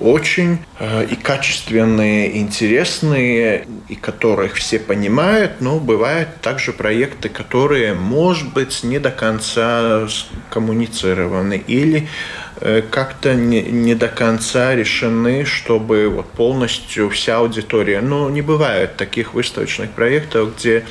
очень 0.00 0.58
э, 0.78 1.04
и 1.04 1.14
качественные, 1.14 2.38
интересные, 2.38 3.66
и 3.88 3.94
которых 3.94 4.54
все 4.54 4.78
понимают, 4.78 5.60
но 5.60 5.78
бывают 5.78 6.40
также 6.40 6.72
проекты, 6.72 7.28
которые, 7.28 7.94
может 7.94 8.52
быть, 8.52 8.82
не 8.82 8.98
до 8.98 9.10
конца 9.10 10.08
коммуницированы 10.48 11.62
или 11.66 12.08
э, 12.49 12.49
как-то 12.90 13.34
не, 13.34 13.62
не 13.62 13.94
до 13.94 14.08
конца 14.08 14.74
решены, 14.74 15.44
чтобы 15.44 16.08
вот 16.08 16.26
полностью 16.26 17.08
вся 17.10 17.38
аудитория. 17.38 18.00
Но 18.00 18.28
не 18.28 18.42
бывает 18.42 18.96
таких 18.96 19.34
выставочных 19.34 19.90
проектов, 19.90 20.56
где 20.56 20.84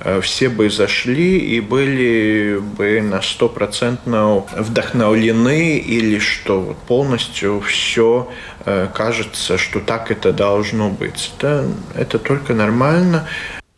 Э, 0.00 0.20
все 0.20 0.48
бы 0.48 0.70
зашли 0.70 1.38
и 1.38 1.60
были 1.60 2.58
бы 2.58 3.00
на 3.00 3.20
стопроцентно 3.20 4.44
вдохновлены 4.56 5.78
или 5.78 6.18
что 6.18 6.60
вот 6.60 6.78
полностью 6.78 7.60
все 7.60 8.30
э, 8.64 8.88
кажется, 8.94 9.58
что 9.58 9.80
так 9.80 10.10
это 10.10 10.32
должно 10.32 10.88
быть. 10.88 11.32
Это, 11.36 11.66
это 11.94 12.18
только 12.18 12.54
нормально. 12.54 13.26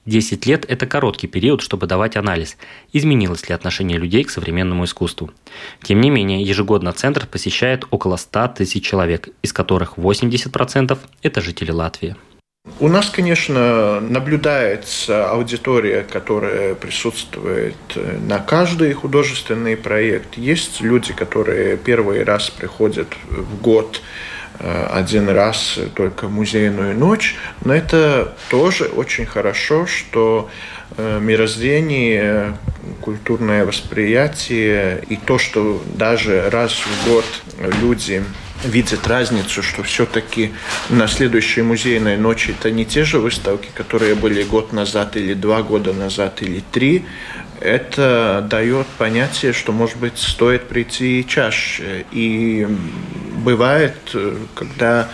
10 0.06 0.46
лет– 0.46 0.64
это 0.68 0.86
короткий 0.86 1.26
период, 1.26 1.60
чтобы 1.60 1.86
давать 1.86 2.16
анализ, 2.16 2.56
изменилось 2.92 3.48
ли 3.48 3.54
отношение 3.54 3.98
людей 3.98 4.24
к 4.24 4.30
современному 4.30 4.84
искусству. 4.84 5.30
Тем 5.82 6.00
не 6.00 6.10
менее, 6.10 6.42
ежегодно 6.42 6.92
Центр 6.92 7.26
посещает 7.26 7.84
около 7.90 8.16
100 8.16 8.48
тысяч 8.56 8.84
человек, 8.84 9.28
из 9.42 9.52
которых 9.52 9.98
80%– 9.98 10.98
это 11.22 11.40
жители 11.40 11.70
Латвии. 11.70 12.16
У 12.78 12.88
нас, 12.88 13.08
конечно, 13.08 14.00
наблюдается 14.00 15.30
аудитория, 15.30 16.02
которая 16.02 16.74
присутствует 16.74 17.74
на 18.28 18.38
каждый 18.38 18.92
художественный 18.92 19.76
проект. 19.76 20.36
Есть 20.36 20.80
люди, 20.80 21.12
которые 21.14 21.78
первый 21.78 22.22
раз 22.22 22.50
приходят 22.50 23.08
в 23.28 23.60
год 23.62 24.02
один 24.60 25.28
раз 25.28 25.78
только 25.94 26.28
музейную 26.28 26.96
ночь. 26.96 27.36
Но 27.64 27.74
это 27.74 28.34
тоже 28.50 28.84
очень 28.84 29.26
хорошо, 29.26 29.86
что 29.86 30.50
мироздание, 30.98 32.56
культурное 33.00 33.64
восприятие 33.64 35.02
и 35.08 35.16
то, 35.16 35.38
что 35.38 35.82
даже 35.94 36.50
раз 36.50 36.72
в 36.72 37.08
год 37.08 37.24
люди 37.80 38.22
видят 38.64 39.06
разницу, 39.06 39.62
что 39.62 39.82
все-таки 39.82 40.52
на 40.90 41.08
следующей 41.08 41.62
музейной 41.62 42.16
ночи 42.18 42.50
это 42.50 42.70
не 42.70 42.84
те 42.84 43.04
же 43.04 43.18
выставки, 43.18 43.68
которые 43.72 44.14
были 44.14 44.42
год 44.42 44.72
назад 44.72 45.16
или 45.16 45.32
два 45.32 45.62
года 45.62 45.92
назад 45.92 46.42
или 46.42 46.62
три. 46.70 47.06
Это 47.60 48.46
дает 48.50 48.86
понятие, 48.98 49.52
что, 49.52 49.72
может 49.72 49.98
быть, 49.98 50.18
стоит 50.18 50.68
прийти 50.68 51.24
чаще. 51.26 52.04
И 52.10 52.66
бывает, 53.40 53.94
когда 54.54 55.08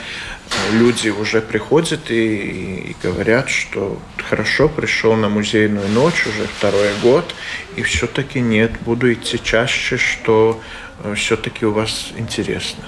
люди 0.72 1.08
уже 1.08 1.40
приходят 1.40 2.10
и, 2.10 2.90
и 2.90 2.96
говорят, 3.02 3.48
что 3.48 3.98
хорошо, 4.28 4.68
пришел 4.68 5.14
на 5.16 5.28
музейную 5.28 5.88
ночь 5.88 6.26
уже 6.26 6.46
второй 6.46 6.90
год, 7.02 7.34
и 7.76 7.82
все-таки 7.82 8.40
нет, 8.40 8.72
буду 8.84 9.12
идти 9.12 9.40
чаще, 9.42 9.96
что 9.96 10.60
э, 11.04 11.14
все-таки 11.14 11.66
у 11.66 11.72
вас 11.72 12.12
интересно. 12.16 12.84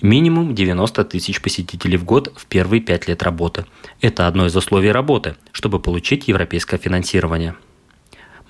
Минимум 0.00 0.54
90 0.54 1.04
тысяч 1.06 1.40
посетителей 1.40 1.96
в 1.96 2.04
год 2.04 2.32
в 2.36 2.46
первые 2.46 2.80
пять 2.80 3.08
лет 3.08 3.22
работы. 3.24 3.64
Это 4.00 4.28
одно 4.28 4.46
из 4.46 4.54
условий 4.54 4.92
работы, 4.92 5.34
чтобы 5.50 5.80
получить 5.80 6.28
европейское 6.28 6.78
финансирование. 6.78 7.56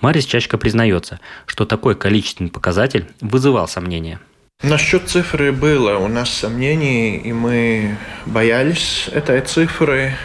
Марис 0.02 0.26
Чачка 0.26 0.58
признается, 0.58 1.20
что 1.46 1.64
такой 1.64 1.94
количественный 1.96 2.50
показатель 2.50 3.06
вызывал 3.20 3.66
сомнения. 3.66 4.20
Насчет 4.64 5.08
цифры 5.08 5.52
было 5.52 5.98
у 5.98 6.08
нас 6.08 6.30
сомнений, 6.30 7.16
и 7.16 7.32
мы 7.32 7.96
боялись 8.26 9.08
этой 9.12 9.40
цифры, 9.42 10.16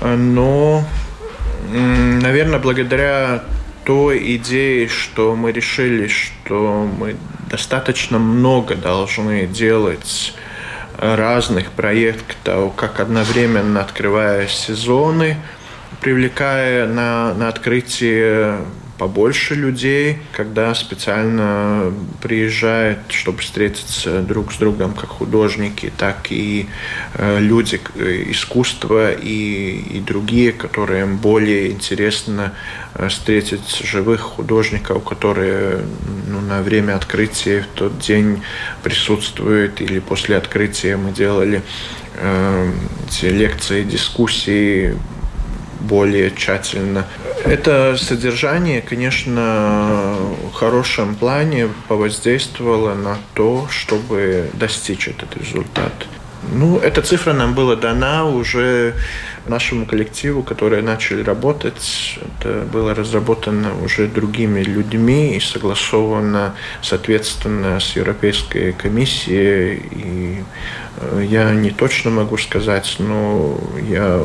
но, 0.00 0.84
наверное, 1.68 2.60
благодаря 2.60 3.42
той 3.84 4.36
идее, 4.36 4.86
что 4.86 5.34
мы 5.34 5.50
решили, 5.50 6.06
что 6.06 6.88
мы 6.96 7.16
достаточно 7.50 8.20
много 8.20 8.76
должны 8.76 9.48
делать 9.48 10.32
разных 10.96 11.72
проектов, 11.72 12.76
как 12.76 13.00
одновременно 13.00 13.80
открывая 13.80 14.46
сезоны, 14.46 15.36
привлекая 16.00 16.86
на, 16.86 17.34
на 17.34 17.48
открытие 17.48 18.58
побольше 19.00 19.54
людей, 19.54 20.18
когда 20.32 20.74
специально 20.74 21.90
приезжают, 22.20 22.98
чтобы 23.08 23.38
встретиться 23.38 24.20
друг 24.20 24.52
с 24.52 24.58
другом, 24.58 24.92
как 24.92 25.08
художники, 25.08 25.90
так 25.96 26.26
и 26.28 26.66
э, 27.14 27.38
люди 27.40 27.80
э, 27.94 28.24
искусства 28.26 29.10
и, 29.10 29.80
и 29.96 30.00
другие, 30.00 30.52
которые 30.52 31.06
более 31.06 31.70
интересно 31.70 32.52
э, 32.92 33.08
встретить 33.08 33.80
живых 33.82 34.20
художников, 34.20 35.02
которые 35.02 35.80
ну, 36.28 36.42
на 36.42 36.60
время 36.60 36.94
открытия 36.94 37.62
в 37.62 37.78
тот 37.78 37.98
день 38.00 38.42
присутствуют, 38.82 39.80
или 39.80 39.98
после 40.00 40.36
открытия 40.36 40.98
мы 40.98 41.12
делали 41.12 41.62
э, 42.16 42.72
эти 43.08 43.24
лекции, 43.24 43.82
дискуссии 43.82 44.94
более 45.80 46.30
тщательно. 46.30 47.06
Это 47.44 47.96
содержание, 47.96 48.82
конечно, 48.82 50.16
в 50.50 50.54
хорошем 50.54 51.14
плане 51.14 51.68
повоздействовало 51.88 52.94
на 52.94 53.18
то, 53.34 53.66
чтобы 53.70 54.50
достичь 54.54 55.08
этот 55.08 55.36
результат. 55.36 55.92
Ну, 56.52 56.78
эта 56.78 57.02
цифра 57.02 57.32
нам 57.32 57.54
была 57.54 57.76
дана 57.76 58.24
уже 58.24 58.94
нашему 59.46 59.86
коллективу, 59.86 60.42
которые 60.42 60.82
начали 60.82 61.22
работать. 61.22 62.18
Это 62.38 62.62
было 62.72 62.94
разработано 62.94 63.72
уже 63.84 64.06
другими 64.06 64.62
людьми 64.62 65.36
и 65.36 65.40
согласовано, 65.40 66.54
соответственно, 66.82 67.78
с 67.78 67.96
Европейской 67.96 68.72
комиссией. 68.72 69.82
И 69.90 70.44
э, 70.96 71.24
я 71.28 71.52
не 71.52 71.70
точно 71.70 72.10
могу 72.10 72.38
сказать, 72.38 72.96
но 72.98 73.60
я 73.88 74.22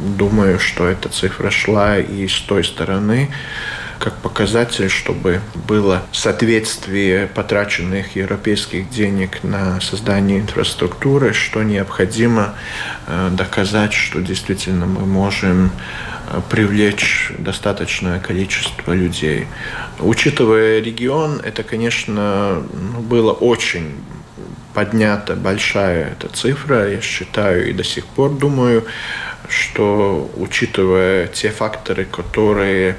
Думаю, 0.00 0.58
что 0.58 0.86
эта 0.86 1.10
цифра 1.10 1.50
шла 1.50 1.98
и 1.98 2.26
с 2.26 2.40
той 2.40 2.64
стороны, 2.64 3.30
как 3.98 4.14
показатель, 4.16 4.88
чтобы 4.88 5.42
было 5.68 6.02
соответствие 6.10 7.26
потраченных 7.26 8.16
европейских 8.16 8.88
денег 8.88 9.44
на 9.44 9.78
создание 9.82 10.40
инфраструктуры, 10.40 11.34
что 11.34 11.62
необходимо 11.62 12.54
э, 13.06 13.28
доказать, 13.32 13.92
что 13.92 14.22
действительно 14.22 14.86
мы 14.86 15.04
можем 15.04 15.70
э, 16.30 16.40
привлечь 16.48 17.30
достаточное 17.38 18.20
количество 18.20 18.94
людей. 18.94 19.46
Учитывая 19.98 20.80
регион, 20.80 21.38
это, 21.44 21.62
конечно, 21.62 22.62
ну, 22.72 23.00
было 23.00 23.32
очень 23.32 23.96
поднята 24.72 25.34
большая 25.34 26.12
эта 26.12 26.28
цифра, 26.28 26.90
я 26.90 27.00
считаю 27.00 27.68
и 27.68 27.72
до 27.72 27.84
сих 27.84 28.06
пор 28.06 28.30
думаю, 28.30 28.86
что 29.50 30.30
учитывая 30.36 31.26
те 31.26 31.50
факторы, 31.50 32.04
которые 32.04 32.96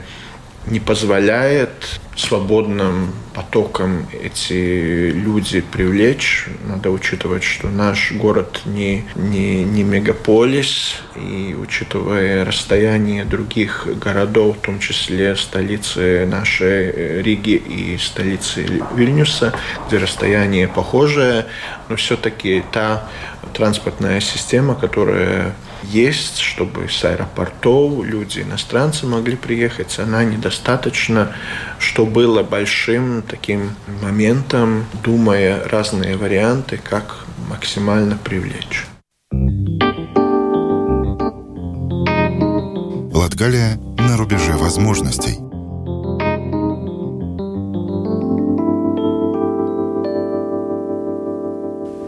не 0.68 0.80
позволяет 0.80 2.00
свободным 2.16 3.14
потоком 3.34 4.06
эти 4.22 5.10
люди 5.10 5.62
привлечь. 5.62 6.46
Надо 6.68 6.92
учитывать, 6.92 7.44
что 7.44 7.70
наш 7.70 8.12
город 8.12 8.62
не, 8.66 9.06
не, 9.16 9.64
не 9.64 9.84
мегаполис, 9.84 10.98
и 11.16 11.56
учитывая 11.60 12.46
расстояние 12.46 13.26
других 13.26 13.88
городов, 14.00 14.58
в 14.58 14.62
том 14.62 14.80
числе 14.80 15.36
столицы 15.36 16.28
нашей 16.28 17.22
Риги 17.22 17.56
и 17.56 17.98
столицы 17.98 18.84
Вильнюса, 18.94 19.54
где 19.88 19.98
расстояние 19.98 20.68
похожее, 20.68 21.48
но 21.90 21.96
все-таки 21.96 22.64
та 22.72 23.10
транспортная 23.54 24.20
система, 24.20 24.76
которая 24.76 25.56
есть, 25.84 26.38
чтобы 26.40 26.90
с 26.90 27.04
аэропортов 27.04 28.04
люди, 28.04 28.40
иностранцы 28.40 29.06
могли 29.06 29.36
приехать, 29.36 30.00
она 30.00 30.24
недостаточно, 30.24 31.34
что 31.80 32.06
было 32.06 32.44
большим 32.44 33.22
таким 33.22 33.72
моментом, 34.02 34.86
думая 35.04 35.68
разные 35.68 36.18
варианты, 36.18 36.78
как 36.78 37.26
максимально 37.50 38.18
привлечь. 38.18 38.86
Латгалия 43.14 43.78
на 43.98 44.18
рубеже 44.18 44.54
возможностей– 44.54 45.38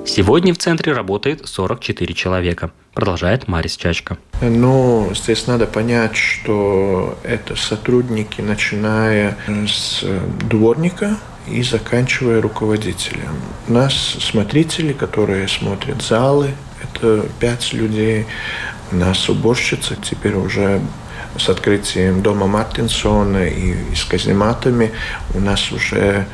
Сегодня 0.05 0.53
в 0.53 0.57
центре 0.57 0.91
работает 0.93 1.47
44 1.47 2.13
человека, 2.13 2.71
продолжает 2.93 3.47
Марис 3.47 3.77
Чачка. 3.77 4.17
Ну, 4.41 5.09
здесь 5.15 5.47
надо 5.47 5.65
понять, 5.65 6.15
что 6.15 7.17
это 7.23 7.55
сотрудники, 7.55 8.41
начиная 8.41 9.37
с 9.47 10.03
дворника 10.49 11.17
и 11.47 11.63
заканчивая 11.63 12.41
руководителем. 12.41 13.41
У 13.67 13.73
нас 13.73 13.93
смотрители, 13.93 14.93
которые 14.93 15.47
смотрят 15.47 16.01
залы, 16.01 16.51
это 16.83 17.25
пять 17.39 17.73
людей. 17.73 18.25
У 18.91 18.97
нас 18.97 19.29
уборщица, 19.29 19.95
теперь 19.95 20.35
уже 20.35 20.81
с 21.37 21.49
открытием 21.49 22.21
дома 22.21 22.47
Мартинсона 22.47 23.45
и, 23.47 23.95
с 23.95 24.03
казематами 24.05 24.91
у 25.33 25.39
нас 25.39 25.71
уже 25.71 26.27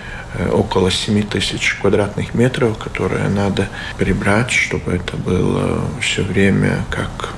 около 0.52 0.92
7 0.92 1.24
тысяч 1.24 1.78
квадратных 1.82 2.34
метров, 2.36 2.78
которые 2.78 3.30
надо 3.30 3.68
прибрать, 3.98 4.52
чтобы 4.52 4.94
это 4.94 5.18
было 5.18 5.82
все 6.02 6.22
время 6.22 6.84
как 6.90 7.34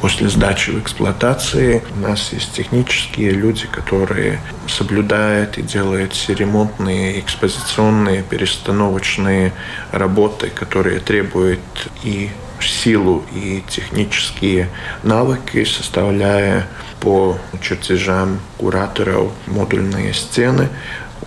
после 0.00 0.28
сдачи 0.28 0.70
в 0.70 0.80
эксплуатации. 0.80 1.80
У 1.94 2.00
нас 2.00 2.32
есть 2.32 2.54
технические 2.54 3.30
люди, 3.30 3.68
которые 3.68 4.40
соблюдают 4.66 5.58
и 5.58 5.62
делают 5.62 6.12
все 6.12 6.34
ремонтные, 6.34 7.20
экспозиционные, 7.20 8.24
перестановочные 8.24 9.52
работы, 9.92 10.50
которые 10.50 10.98
требуют 10.98 11.60
и 12.02 12.30
силу, 12.68 13.24
и 13.34 13.62
технические 13.68 14.68
навыки, 15.02 15.64
составляя 15.64 16.66
по 17.00 17.38
чертежам 17.60 18.40
кураторов 18.58 19.32
модульные 19.46 20.12
стены. 20.14 20.68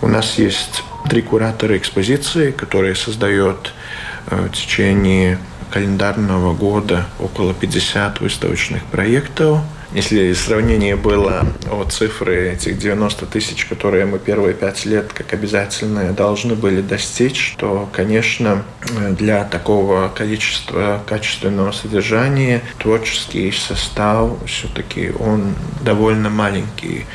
У 0.00 0.08
нас 0.08 0.38
есть 0.38 0.82
три 1.08 1.22
куратора 1.22 1.76
экспозиции, 1.76 2.50
которые 2.50 2.94
создают 2.94 3.72
э, 4.30 4.46
в 4.46 4.52
течение 4.52 5.38
календарного 5.70 6.54
года 6.54 7.06
около 7.18 7.54
50 7.54 8.20
выставочных 8.20 8.84
проектов. 8.84 9.60
если 9.92 10.32
сравнение 10.32 10.96
было 10.96 11.46
о 11.70 11.84
цифры 11.84 12.50
этих 12.52 12.78
90 12.78 13.26
тысяч, 13.26 13.66
которые 13.66 14.04
мы 14.04 14.18
первые 14.18 14.54
пять 14.54 14.84
лет 14.84 15.12
как 15.12 15.32
обязательные 15.32 16.12
должны 16.12 16.54
были 16.54 16.80
достичь, 16.80 17.54
то, 17.58 17.88
конечно, 17.92 18.64
для 19.18 19.44
такого 19.44 20.08
количества 20.08 21.02
качественного 21.06 21.72
содержания 21.72 22.62
творческий 22.78 23.52
состав 23.52 24.32
все-таки 24.46 25.12
он 25.18 25.54
довольно 25.82 26.30
маленький 26.30 27.06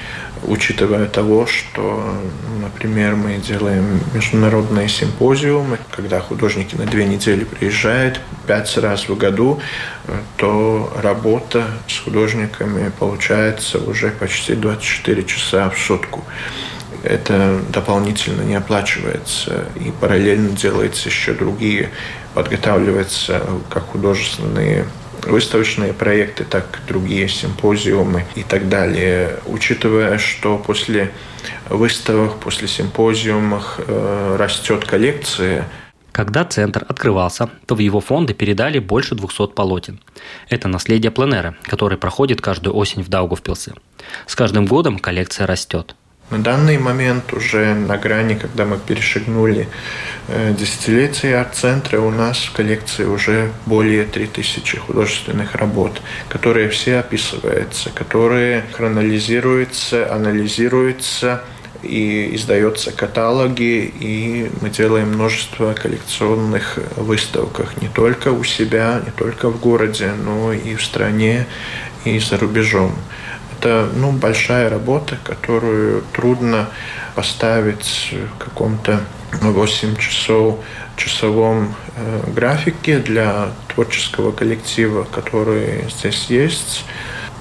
учитывая 0.43 1.07
того, 1.07 1.45
что, 1.45 2.03
например, 2.61 3.15
мы 3.15 3.37
делаем 3.37 3.99
международные 4.13 4.89
симпозиумы, 4.89 5.77
когда 5.91 6.19
художники 6.19 6.75
на 6.75 6.85
две 6.85 7.05
недели 7.05 7.43
приезжают 7.43 8.21
пять 8.47 8.75
раз 8.77 9.07
в 9.07 9.17
году, 9.17 9.59
то 10.37 10.91
работа 11.01 11.65
с 11.87 11.99
художниками 11.99 12.91
получается 12.99 13.79
уже 13.79 14.09
почти 14.09 14.55
24 14.55 15.23
часа 15.23 15.69
в 15.69 15.77
сутку. 15.77 16.23
Это 17.03 17.59
дополнительно 17.69 18.43
не 18.43 18.55
оплачивается, 18.55 19.65
и 19.75 19.91
параллельно 19.99 20.49
делается 20.49 21.09
еще 21.09 21.33
другие, 21.33 21.89
подготавливаются 22.33 23.41
как 23.69 23.87
художественные 23.87 24.85
выставочные 25.25 25.93
проекты, 25.93 26.43
так 26.43 26.79
и 26.83 26.87
другие 26.87 27.27
симпозиумы 27.27 28.25
и 28.35 28.43
так 28.43 28.69
далее. 28.69 29.39
Учитывая, 29.45 30.17
что 30.17 30.57
после 30.57 31.11
выставок, 31.69 32.39
после 32.39 32.67
симпозиумов 32.67 33.79
э, 33.79 34.35
растет 34.37 34.85
коллекция, 34.85 35.67
когда 36.11 36.43
центр 36.43 36.85
открывался, 36.89 37.49
то 37.65 37.75
в 37.75 37.79
его 37.79 38.01
фонды 38.01 38.33
передали 38.33 38.79
больше 38.79 39.15
200 39.15 39.53
полотен. 39.53 40.01
Это 40.49 40.67
наследие 40.67 41.09
пленера, 41.09 41.55
который 41.63 41.97
проходит 41.97 42.41
каждую 42.41 42.75
осень 42.75 43.01
в 43.01 43.07
Даугавпилсе. 43.07 43.75
С 44.27 44.35
каждым 44.35 44.65
годом 44.65 44.99
коллекция 44.99 45.47
растет. 45.47 45.95
На 46.31 46.37
данный 46.37 46.77
момент 46.77 47.33
уже 47.33 47.75
на 47.75 47.97
грани, 47.97 48.35
когда 48.35 48.65
мы 48.65 48.77
перешагнули 48.79 49.67
э, 50.29 50.53
десятилетие 50.57 51.37
арт-центра, 51.37 51.99
у 51.99 52.09
нас 52.09 52.37
в 52.45 52.53
коллекции 52.53 53.03
уже 53.03 53.51
более 53.65 54.05
3000 54.05 54.77
художественных 54.77 55.55
работ, 55.55 56.01
которые 56.29 56.69
все 56.69 56.99
описываются, 56.99 57.89
которые 57.89 58.63
хронализируются, 58.71 60.09
анализируются, 60.09 61.43
и 61.83 62.35
издаются 62.35 62.91
каталоги, 62.91 63.91
и 63.99 64.49
мы 64.61 64.69
делаем 64.69 65.09
множество 65.09 65.73
коллекционных 65.73 66.79
выставок 66.95 67.81
не 67.81 67.89
только 67.89 68.29
у 68.29 68.43
себя, 68.43 69.01
не 69.03 69.11
только 69.11 69.49
в 69.49 69.59
городе, 69.59 70.11
но 70.23 70.53
и 70.53 70.75
в 70.75 70.83
стране, 70.83 71.47
и 72.05 72.19
за 72.19 72.37
рубежом. 72.37 72.95
Это 73.61 73.87
ну, 73.95 74.11
большая 74.11 74.71
работа, 74.71 75.19
которую 75.23 76.01
трудно 76.13 76.67
поставить 77.13 78.11
в 78.11 78.43
каком-то 78.43 79.01
8 79.33 79.97
часов 79.97 80.57
часовом 80.97 81.75
э, 81.95 82.23
графике 82.33 82.97
для 82.97 83.49
творческого 83.67 84.31
коллектива, 84.31 85.03
который 85.03 85.85
здесь 85.91 86.25
есть. 86.29 86.85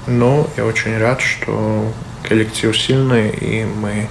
Но 0.07 0.47
я 0.59 0.67
очень 0.67 0.99
рад, 0.99 1.23
что 1.23 1.91
коллектив 2.23 2.79
сильный, 2.79 3.31
и 3.31 3.65
мы 3.65 4.07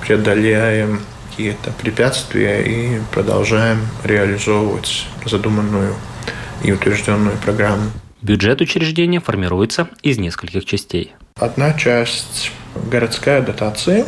преодоляем 0.00 1.00
какие-то 1.30 1.72
препятствия 1.72 2.62
и 2.62 3.00
продолжаем 3.10 3.80
реализовывать 4.04 5.08
задуманную 5.24 5.92
и 6.62 6.70
утвержденную 6.70 7.36
программу. 7.38 7.90
Бюджет 8.22 8.60
учреждения 8.60 9.18
формируется 9.18 9.88
из 10.02 10.18
нескольких 10.18 10.64
частей. 10.64 11.14
Одна 11.38 11.72
часть– 11.72 12.50
городская 12.90 13.42
дотация, 13.42 14.06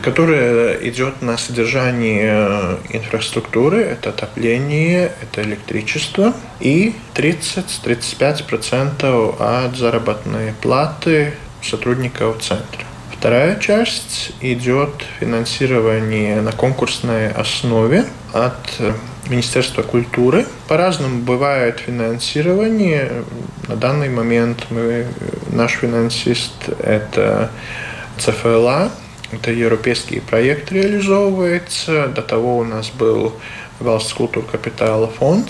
которая 0.00 0.76
идет 0.88 1.20
на 1.20 1.36
содержание 1.36 2.78
инфраструктуры, 2.88 3.82
это 3.82 4.08
отопление, 4.10 5.12
это 5.20 5.42
электричество, 5.42 6.32
и 6.60 6.94
30-35% 7.14 9.66
от 9.66 9.76
заработной 9.76 10.54
платы 10.62 11.34
сотрудников 11.62 12.42
центра. 12.42 12.84
Вторая 13.24 13.56
часть 13.58 14.32
идет 14.42 15.02
финансирование 15.18 16.42
на 16.42 16.52
конкурсной 16.52 17.30
основе 17.30 18.04
от 18.34 18.78
Министерства 19.30 19.80
культуры. 19.80 20.44
По-разному 20.68 21.22
бывает 21.22 21.80
финансирование. 21.80 23.24
На 23.66 23.76
данный 23.76 24.10
момент 24.10 24.66
мы, 24.68 25.06
наш 25.50 25.72
финансист– 25.72 26.52
это 26.82 27.50
ЦФЛА, 28.18 28.90
это 29.32 29.52
европейский 29.52 30.20
проект 30.20 30.70
реализовывается. 30.70 32.08
До 32.08 32.20
того 32.20 32.58
у 32.58 32.64
нас 32.64 32.90
был 32.90 33.32
Valsts 33.80 34.14
культур 34.14 34.44
капитала 34.44 35.08
фонд. 35.08 35.48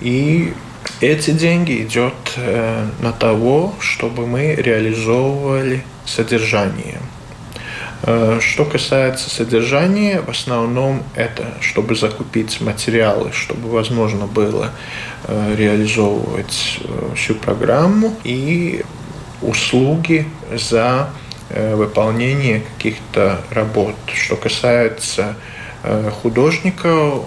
И 0.00 0.54
эти 1.00 1.30
деньги 1.30 1.82
идет 1.82 2.14
э, 2.36 2.86
на 3.00 3.12
того, 3.12 3.74
чтобы 3.80 4.26
мы 4.26 4.54
реализовывали 4.54 5.84
содержание. 6.04 7.00
Э, 8.02 8.38
что 8.40 8.64
касается 8.64 9.30
содержания, 9.30 10.20
в 10.20 10.28
основном 10.28 11.02
это, 11.14 11.54
чтобы 11.60 11.94
закупить 11.94 12.60
материалы, 12.60 13.32
чтобы 13.32 13.70
возможно 13.70 14.26
было 14.26 14.70
э, 15.24 15.54
реализовывать 15.56 16.80
всю 17.16 17.34
программу 17.34 18.16
и 18.24 18.84
услуги 19.40 20.26
за 20.52 21.10
выполнение 21.50 22.62
каких-то 22.76 23.40
работ. 23.50 23.94
Что 24.12 24.36
касается 24.36 25.34
художников, 26.22 27.24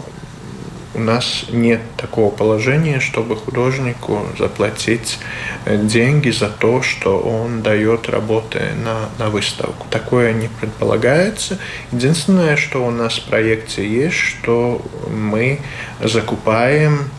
у 0.94 1.00
нас 1.00 1.46
нет 1.50 1.82
такого 1.96 2.32
положения, 2.32 3.00
чтобы 3.00 3.36
художнику 3.36 4.26
заплатить 4.38 5.20
э, 5.66 5.78
деньги 5.78 6.30
за 6.32 6.50
то, 6.50 6.82
что 6.82 7.20
он 7.20 7.62
дает 7.62 8.10
работы 8.10 8.62
на, 8.84 9.10
на 9.18 9.30
выставку. 9.30 9.88
Такое 9.90 10.34
не 10.34 10.50
предполагается. 10.50 11.58
Единственное, 11.92 12.58
что 12.58 12.86
у 12.86 12.92
нас 12.92 13.16
в 13.20 13.24
проекте 13.26 13.88
есть, 13.88 14.18
что 14.18 14.82
мы 15.10 15.60
закупаем 16.02 17.10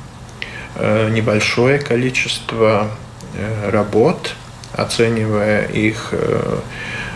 э, 0.75 1.09
небольшое 1.11 1.79
количество 1.79 2.91
э, 3.35 3.71
работ, 3.71 4.35
оценивая 4.75 5.67
их 5.67 6.15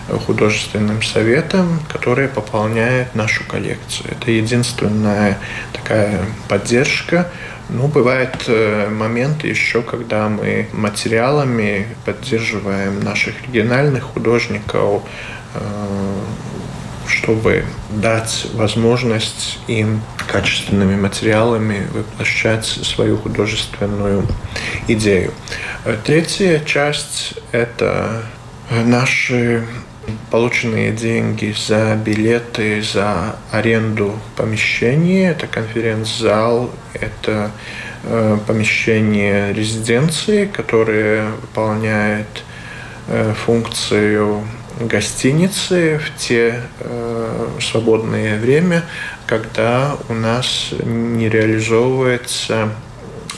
художественным 0.08 1.02
советом, 1.02 1.80
который 1.92 2.28
пополняет 2.28 3.14
нашу 3.14 3.44
коллекцию. 3.44 4.12
Это 4.12 4.30
единственная 4.30 5.38
такая 5.72 6.24
поддержка. 6.48 7.30
Ну, 7.68 7.88
бывают 7.88 8.44
э, 8.46 8.88
моменты 8.88 9.48
еще, 9.48 9.82
когда 9.82 10.28
мы 10.28 10.68
материалами 10.72 11.88
поддерживаем 12.04 13.00
наших 13.00 13.42
региональных 13.42 14.04
художников, 14.04 15.02
э, 15.54 15.60
чтобы 17.08 17.64
дать 17.90 18.46
возможность 18.54 19.58
им 19.66 20.00
качественными 20.28 20.96
материалами 20.96 21.86
воплощать 21.92 22.64
свою 22.64 23.16
художественную 23.16 24.26
идею. 24.88 25.32
Третья 26.04 26.60
часть– 26.60 27.34
это 27.52 28.24
наши 28.70 29.64
полученные 30.30 30.92
деньги 30.92 31.54
за 31.56 31.96
билеты, 31.96 32.82
за 32.82 33.36
аренду 33.50 34.18
помещения. 34.36 35.30
Это 35.30 35.46
конференц-зал, 35.46 36.70
это 36.94 37.50
э, 38.04 38.38
помещение 38.46 39.52
резиденции, 39.52 40.46
которое 40.46 41.30
выполняет 41.30 42.44
э, 43.08 43.34
функцию 43.44 44.42
гостиницы 44.80 45.98
в 45.98 46.18
те 46.18 46.60
э, 46.80 47.48
свободное 47.60 48.38
время, 48.38 48.84
когда 49.26 49.96
у 50.08 50.14
нас 50.14 50.72
не 50.84 51.28
реализовывается 51.28 52.70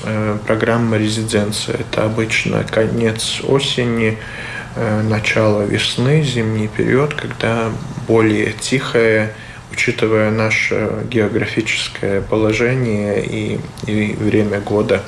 э, 0.02 0.38
программа 0.46 0.96
резиденции. 0.96 1.76
Это 1.78 2.04
обычно 2.04 2.64
конец 2.64 3.40
осени, 3.44 4.18
начало 5.02 5.62
весны, 5.62 6.22
зимний 6.22 6.68
период, 6.68 7.14
когда 7.14 7.70
более 8.06 8.52
тихое, 8.52 9.34
учитывая 9.72 10.30
наше 10.30 11.04
географическое 11.10 12.20
положение 12.22 13.24
и, 13.24 13.60
и 13.86 14.12
время 14.14 14.60
года, 14.60 15.02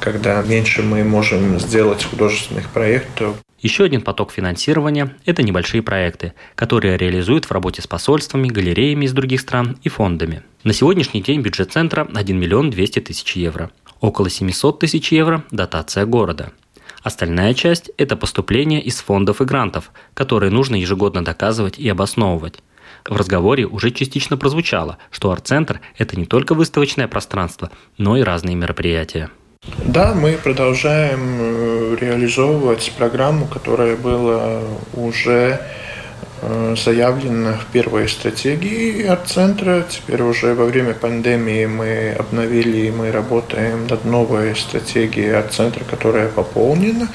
когда 0.00 0.42
меньше 0.42 0.82
мы 0.82 1.04
можем 1.04 1.58
сделать 1.58 2.04
художественных 2.04 2.68
проектов. 2.70 3.36
Еще 3.60 3.84
один 3.84 4.02
поток 4.02 4.30
финансирования– 4.30 5.16
это 5.26 5.42
небольшие 5.42 5.82
проекты, 5.82 6.32
которые 6.54 6.96
реализуют 6.96 7.44
в 7.44 7.50
работе 7.50 7.82
с 7.82 7.88
посольствами, 7.88 8.48
галереями 8.48 9.04
из 9.04 9.12
других 9.12 9.40
стран 9.40 9.78
и 9.82 9.88
фондами. 9.88 10.42
На 10.62 10.72
сегодняшний 10.72 11.22
день 11.22 11.40
бюджет 11.40 11.72
центра– 11.72 12.06
1 12.14 12.38
миллион 12.38 12.70
200 12.70 13.00
тысяч 13.00 13.32
евро. 13.32 13.70
Около 14.00 14.30
700 14.30 14.78
тысяч 14.78 15.10
евро– 15.10 15.44
дотация 15.50 16.06
города– 16.06 16.52
Остальная 17.02 17.54
часть– 17.54 17.90
это 17.96 18.16
поступление 18.16 18.82
из 18.82 19.00
фондов 19.00 19.40
и 19.40 19.44
грантов, 19.44 19.92
которые 20.14 20.50
нужно 20.50 20.76
ежегодно 20.76 21.24
доказывать 21.24 21.78
и 21.78 21.88
обосновывать. 21.88 22.60
В 23.04 23.16
разговоре 23.16 23.66
уже 23.66 23.90
частично 23.90 24.36
прозвучало, 24.36 24.98
что 25.10 25.30
арт-центр– 25.30 25.80
это 25.98 26.18
не 26.18 26.26
только 26.26 26.54
выставочное 26.54 27.08
пространство, 27.08 27.70
но 27.96 28.16
и 28.16 28.22
разные 28.22 28.56
мероприятия. 28.56 29.30
Да, 29.84 30.14
мы 30.14 30.32
продолжаем 30.32 31.20
э, 31.40 31.96
реализовывать 32.00 32.92
программу, 32.96 33.46
которая 33.46 33.96
была 33.96 34.60
уже 34.94 35.60
э, 36.42 36.74
заявлена 36.76 37.54
в 37.54 37.66
первой 37.72 38.08
стратегии 38.08 39.04
арт-центра. 39.04 39.84
Теперь 39.88 40.22
уже 40.22 40.54
во 40.54 40.64
время 40.64 40.94
пандемии 40.94 41.66
мы 41.66 42.10
обновили 42.18 42.86
и 42.86 42.90
мы 42.90 43.10
работаем 43.10 43.86
над 43.86 44.04
новой 44.04 44.54
стратегией 44.56 45.30
арт-центра, 45.30 45.84
которая 45.84 46.28
пополнена. 46.28 47.08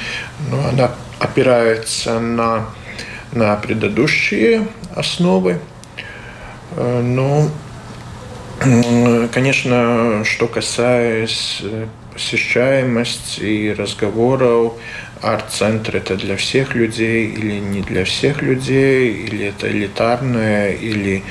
Но 0.49 0.67
она 0.67 0.91
опирается 1.19 2.19
на, 2.19 2.65
на 3.31 3.55
предыдущие 3.55 4.67
основы. 4.95 5.59
Э, 6.75 7.01
но, 7.01 7.49
конечно, 9.33 10.23
что 10.23 10.47
касается 10.47 11.87
посещаемость 12.13 13.39
и 13.39 13.73
разговоров. 13.73 14.73
Арт-центр 15.21 15.97
это 15.97 16.15
для 16.15 16.35
всех 16.35 16.75
людей 16.75 17.27
или 17.27 17.59
не 17.59 17.81
для 17.81 18.03
всех 18.03 18.41
людей, 18.41 19.13
или 19.13 19.47
это 19.47 19.71
элитарное, 19.71 20.73
или, 20.73 21.23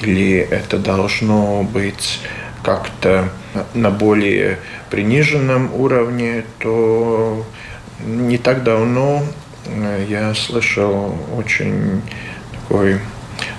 или 0.00 0.36
это 0.38 0.78
должно 0.78 1.62
быть 1.62 2.20
как-то 2.62 3.30
на 3.74 3.90
более 3.90 4.58
приниженном 4.90 5.74
уровне, 5.74 6.44
то 6.58 7.46
не 8.04 8.38
так 8.38 8.62
давно 8.62 9.22
я 10.08 10.34
слышал 10.34 11.16
очень 11.36 12.02
такой 12.52 13.00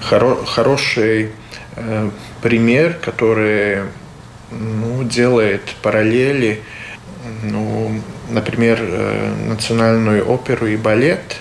хоро 0.02 0.36
хороший 0.46 1.32
э, 1.76 2.10
пример, 2.42 2.96
который 3.02 3.84
ну, 4.52 5.04
делает 5.04 5.62
параллели, 5.82 6.62
ну, 7.44 8.02
например, 8.30 8.80
э, 8.82 9.34
национальную 9.48 10.28
оперу 10.28 10.68
и 10.68 10.76
балет 10.76 11.38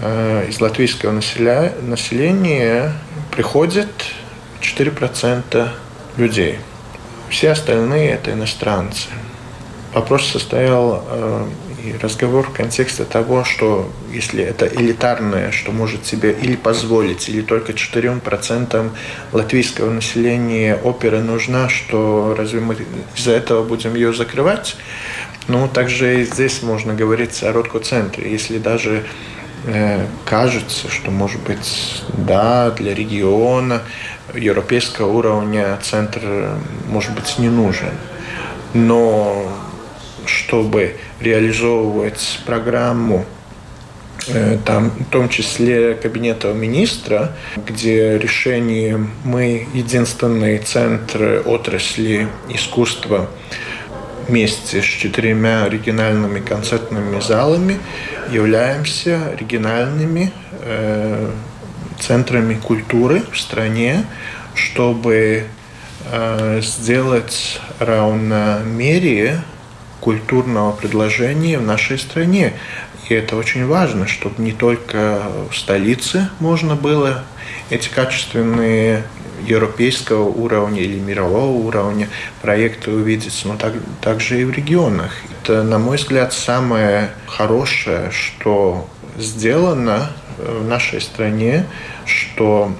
э, 0.00 0.46
из 0.48 0.60
латвийского 0.60 1.12
населя... 1.12 1.72
населения 1.82 2.92
приходит 3.30 3.90
4% 4.60 5.68
людей. 6.16 6.58
Все 7.28 7.50
остальные 7.50 8.10
это 8.10 8.32
иностранцы. 8.32 9.08
Вопрос 9.94 10.26
состоял 10.26 11.04
э, 11.08 11.46
разговор 12.00 12.46
в 12.46 12.52
контексте 12.52 13.04
того, 13.04 13.44
что 13.44 13.90
если 14.12 14.42
это 14.42 14.66
элитарное, 14.66 15.50
что 15.50 15.72
может 15.72 16.06
себе 16.06 16.32
или 16.32 16.56
позволить, 16.56 17.28
или 17.28 17.42
только 17.42 17.72
4% 17.72 18.90
латвийского 19.32 19.90
населения 19.90 20.76
опера 20.76 21.20
нужна, 21.20 21.68
что 21.68 22.34
разве 22.36 22.60
мы 22.60 22.76
из-за 23.16 23.32
этого 23.32 23.62
будем 23.64 23.94
ее 23.94 24.12
закрывать? 24.12 24.76
Ну, 25.48 25.68
также 25.68 26.22
и 26.22 26.24
здесь 26.24 26.62
можно 26.62 26.94
говорить 26.94 27.42
о 27.42 27.52
родко-центре. 27.52 28.30
Если 28.30 28.58
даже 28.58 29.04
э, 29.66 30.04
кажется, 30.24 30.90
что, 30.90 31.10
может 31.10 31.40
быть, 31.42 32.02
да, 32.16 32.70
для 32.72 32.94
региона 32.94 33.82
европейского 34.34 35.12
уровня 35.12 35.78
центр, 35.82 36.50
может 36.88 37.12
быть, 37.12 37.38
не 37.38 37.48
нужен. 37.48 37.92
Но 38.74 39.52
чтобы 40.26 40.96
реализовывать 41.20 42.40
программу 42.46 43.24
э, 44.28 44.58
там, 44.64 44.90
в 44.90 45.10
том 45.10 45.28
числе 45.28 45.94
кабинета 45.94 46.52
министра, 46.52 47.32
где 47.56 48.18
решение 48.18 49.06
мы 49.24 49.66
единственный 49.74 50.58
центр 50.58 51.42
отрасли 51.44 52.28
искусства 52.48 53.28
вместе 54.28 54.82
с 54.82 54.84
четырьмя 54.84 55.64
оригинальными 55.64 56.40
концертными 56.40 57.20
залами 57.20 57.78
являемся 58.30 59.28
оригинальными 59.32 60.32
э, 60.62 61.30
центрами 62.00 62.54
культуры 62.54 63.22
в 63.32 63.38
стране, 63.38 64.04
чтобы 64.54 65.44
э, 66.10 66.60
сделать 66.62 67.60
равномерие 67.78 69.42
культурного 70.06 70.70
предложения 70.70 71.58
в 71.58 71.62
нашей 71.62 71.98
стране. 71.98 72.52
И 73.08 73.14
это 73.14 73.34
очень 73.34 73.66
важно, 73.66 74.06
чтобы 74.06 74.40
не 74.40 74.52
только 74.52 75.20
в 75.50 75.56
столице 75.56 76.28
можно 76.38 76.76
было 76.76 77.24
эти 77.70 77.88
качественные 77.88 79.02
европейского 79.48 80.22
уровня 80.22 80.80
или 80.80 81.00
мирового 81.00 81.50
уровня 81.50 82.08
проекты 82.40 82.92
увидеть, 82.92 83.42
но 83.44 83.56
так, 83.56 83.72
также 84.00 84.40
и 84.40 84.44
в 84.44 84.52
регионах. 84.52 85.10
Это, 85.42 85.64
на 85.64 85.80
мой 85.80 85.96
взгляд, 85.96 86.32
самое 86.32 87.10
хорошее, 87.26 88.12
что 88.12 88.88
сделано 89.18 90.12
в 90.38 90.68
нашей 90.68 91.00
стране, 91.00 91.66
что 92.04 92.70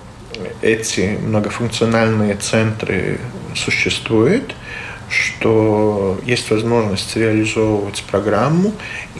эти 0.62 1.18
многофункциональные 1.20 2.36
центры 2.36 3.18
существуют– 3.56 4.54
что 5.08 6.20
есть 6.24 6.50
возможность 6.50 7.16
реализовывать 7.16 8.02
программу 8.10 8.72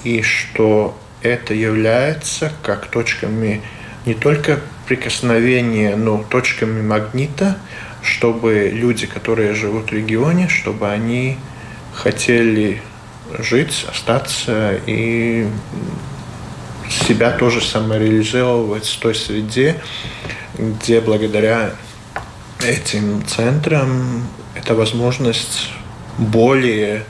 и 0.05 0.23
что 0.23 0.97
это 1.23 1.55
является 1.55 2.53
как 2.63 2.87
точками 2.87 3.63
не 4.05 4.15
только 4.15 4.61
прикосновения, 4.87 5.97
но 5.97 6.23
точками 6.23 6.81
магнита, 6.81 7.59
чтобы 8.03 8.71
люди, 8.73 9.07
которые 9.07 9.55
живут 9.55 9.91
в 9.91 9.93
регионе, 9.93 10.49
чтобы 10.49 10.89
они 10.89 11.39
хотели 11.93 12.81
жить, 13.39 13.85
остаться 13.89 14.79
и 14.87 15.49
себя 16.89 17.33
тоже 17.33 17.61
самореализовывать 17.61 18.87
в 18.87 18.99
той 19.01 19.15
среде, 19.15 19.81
где 20.57 21.01
благодаря 21.01 21.73
этим 22.65 23.25
центрам 23.27 24.23
эта 24.57 24.75
возможность 24.75 25.71
более 26.19 27.05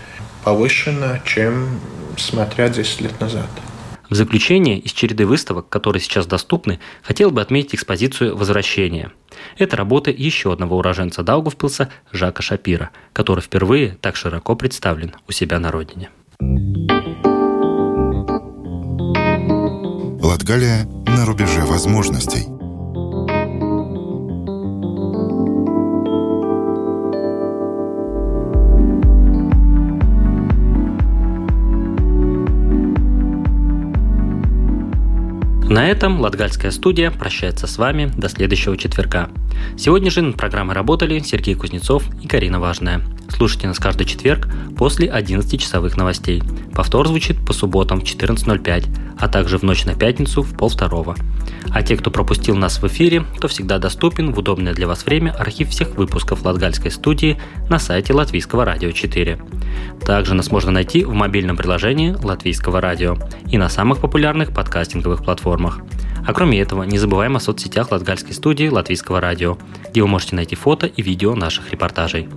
повышена, 0.45 1.21
чем 1.25 1.81
смотря 2.17 2.69
10 2.69 3.01
лет 3.03 3.21
назад. 3.21 3.49
В 4.09 4.15
заключение 4.15 4.79
из 4.79 4.93
череды 4.93 5.27
выставок, 5.27 5.69
которые 5.69 6.01
сейчас 6.01 6.27
доступны, 6.27 6.79
хотел 7.03 7.31
бы 7.33 7.41
отметить 7.41 7.75
экспозицию 7.75 8.37
«Возвращение». 8.37 9.11
Это 9.59 9.77
работа 9.77 10.11
еще 10.13 10.53
одного 10.53 10.79
уроженца 10.79 11.23
Даугавпилса 11.23 11.89
Жака 12.13 12.43
Шапира, 12.43 12.91
который 13.13 13.41
впервые 13.41 13.97
так 14.01 14.15
широко 14.15 14.55
представлен 14.55 15.15
у 15.29 15.33
себя 15.33 15.59
на 15.59 15.73
родине. 15.73 16.11
Латгалия 20.23 20.85
на 20.85 21.27
рубеже 21.27 21.63
возможностей. 21.63 22.56
На 35.69 35.89
этом 35.89 36.21
Латгальская 36.21 36.71
студия 36.71 37.11
прощается 37.11 37.67
с 37.67 37.77
вами 37.77 38.13
до 38.17 38.29
следующего 38.29 38.77
четверга. 38.77 39.29
Сегодня 39.77 40.13
же 40.13 40.23
над 40.23 40.37
программой 40.37 40.77
работали 40.77 41.19
Сергей 41.19 41.57
Кузнецов 41.57 42.05
и 42.23 42.29
Карина 42.29 42.61
Важная. 42.61 43.03
Слушайте 43.29 43.67
нас 43.67 43.81
каждый 43.81 44.07
четверг 44.07 44.49
после 44.79 45.09
11-часовых 45.09 45.97
новостей. 45.97 46.41
Повтор 46.73 47.09
звучит 47.09 47.45
по 47.45 47.53
субботам 47.53 48.01
в 48.01 48.05
14.05, 48.05 48.87
а 49.19 49.29
также 49.29 49.59
в 49.59 49.65
ночь 49.65 49.85
на 49.85 49.97
пятницу 49.97 50.43
в 50.43 50.57
полвторого. 50.57 51.17
А 51.71 51.83
те, 51.83 51.97
кто 51.97 52.13
пропустил 52.13 52.55
нас 52.55 52.81
в 52.81 52.87
эфире, 52.87 53.25
то 53.41 53.49
всегда 53.49 53.79
доступен 53.79 54.33
в 54.33 54.39
удобное 54.39 54.73
для 54.73 54.87
вас 54.87 55.05
время 55.05 55.31
архив 55.31 55.71
всех 55.71 55.97
выпусков 55.97 56.45
Латгальской 56.45 56.93
студии 56.93 57.41
на 57.69 57.81
сайте 57.81 58.13
Латвийского 58.13 58.65
радио 58.65 58.93
4. 58.93 59.37
Также 60.07 60.35
нас 60.35 60.53
можно 60.53 60.71
найти 60.71 61.05
в 61.05 61.13
мобильном 61.15 61.57
приложении 61.57 62.13
Латвийского 62.13 62.81
радио 62.81 63.17
и 63.51 63.59
на 63.59 63.69
самых 63.69 64.01
популярных 64.01 64.55
подкастинговых 64.55 65.25
платформах. 65.25 65.81
А 66.25 66.33
кроме 66.33 66.61
этого, 66.61 66.85
не 66.85 66.97
забываем 66.99 67.35
о 67.35 67.41
соцсетях 67.41 67.91
Латгальской 67.91 68.33
студии 68.33 68.69
Латвийского 68.69 69.21
радио, 69.21 69.59
где 69.91 70.03
вы 70.03 70.09
можете 70.09 70.37
найти 70.37 70.55
фото 70.55 70.87
и 70.87 71.03
видео 71.03 71.35
наших 71.35 71.73
репортажей. 71.73 72.29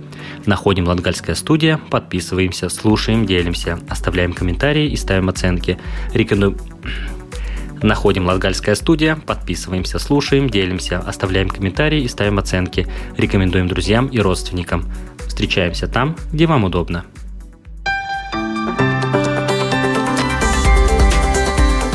Находим 0.46 0.88
Латгальская 0.88 1.36
студия, 1.36 1.78
подписываемся, 1.90 2.68
слушаем, 2.68 3.24
делимся, 3.24 3.78
оставляем 3.88 4.32
комментарии 4.32 4.90
и 4.90 4.96
ставим 4.96 5.28
оценки. 5.28 5.78
Рекомендуем... 6.12 6.58
Находим 7.82 8.26
Латгальская 8.26 8.74
студия, 8.74 9.14
подписываемся, 9.14 9.98
слушаем, 9.98 10.50
делимся, 10.50 10.98
оставляем 10.98 11.48
комментарии 11.48 12.02
и 12.02 12.08
ставим 12.08 12.38
оценки. 12.38 12.86
Рекомендуем 13.16 13.68
друзьям 13.68 14.08
и 14.08 14.18
родственникам. 14.18 14.84
Встречаемся 15.26 15.86
там, 15.86 16.16
где 16.32 16.46
вам 16.46 16.64
удобно. 16.64 17.06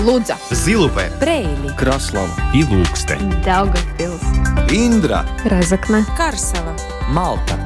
Лудза, 0.05 0.35
Зилупе, 0.51 1.11
Брейли, 1.19 1.75
Краслава 1.75 2.29
и 2.53 2.61
Ilūkste, 2.61 3.17
Daugavpils, 3.43 4.21
Индра, 4.69 5.25
Разокна, 5.45 6.05
Карсела. 6.15 6.75
Малта. 7.09 7.57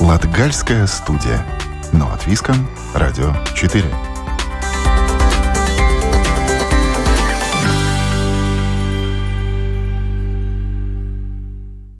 Латгальская 0.00 0.84
студия. 0.88 1.40
Но 1.92 2.12
от 2.12 2.26
Виском, 2.26 2.68
Радио 2.92 3.32
4. 3.54 3.84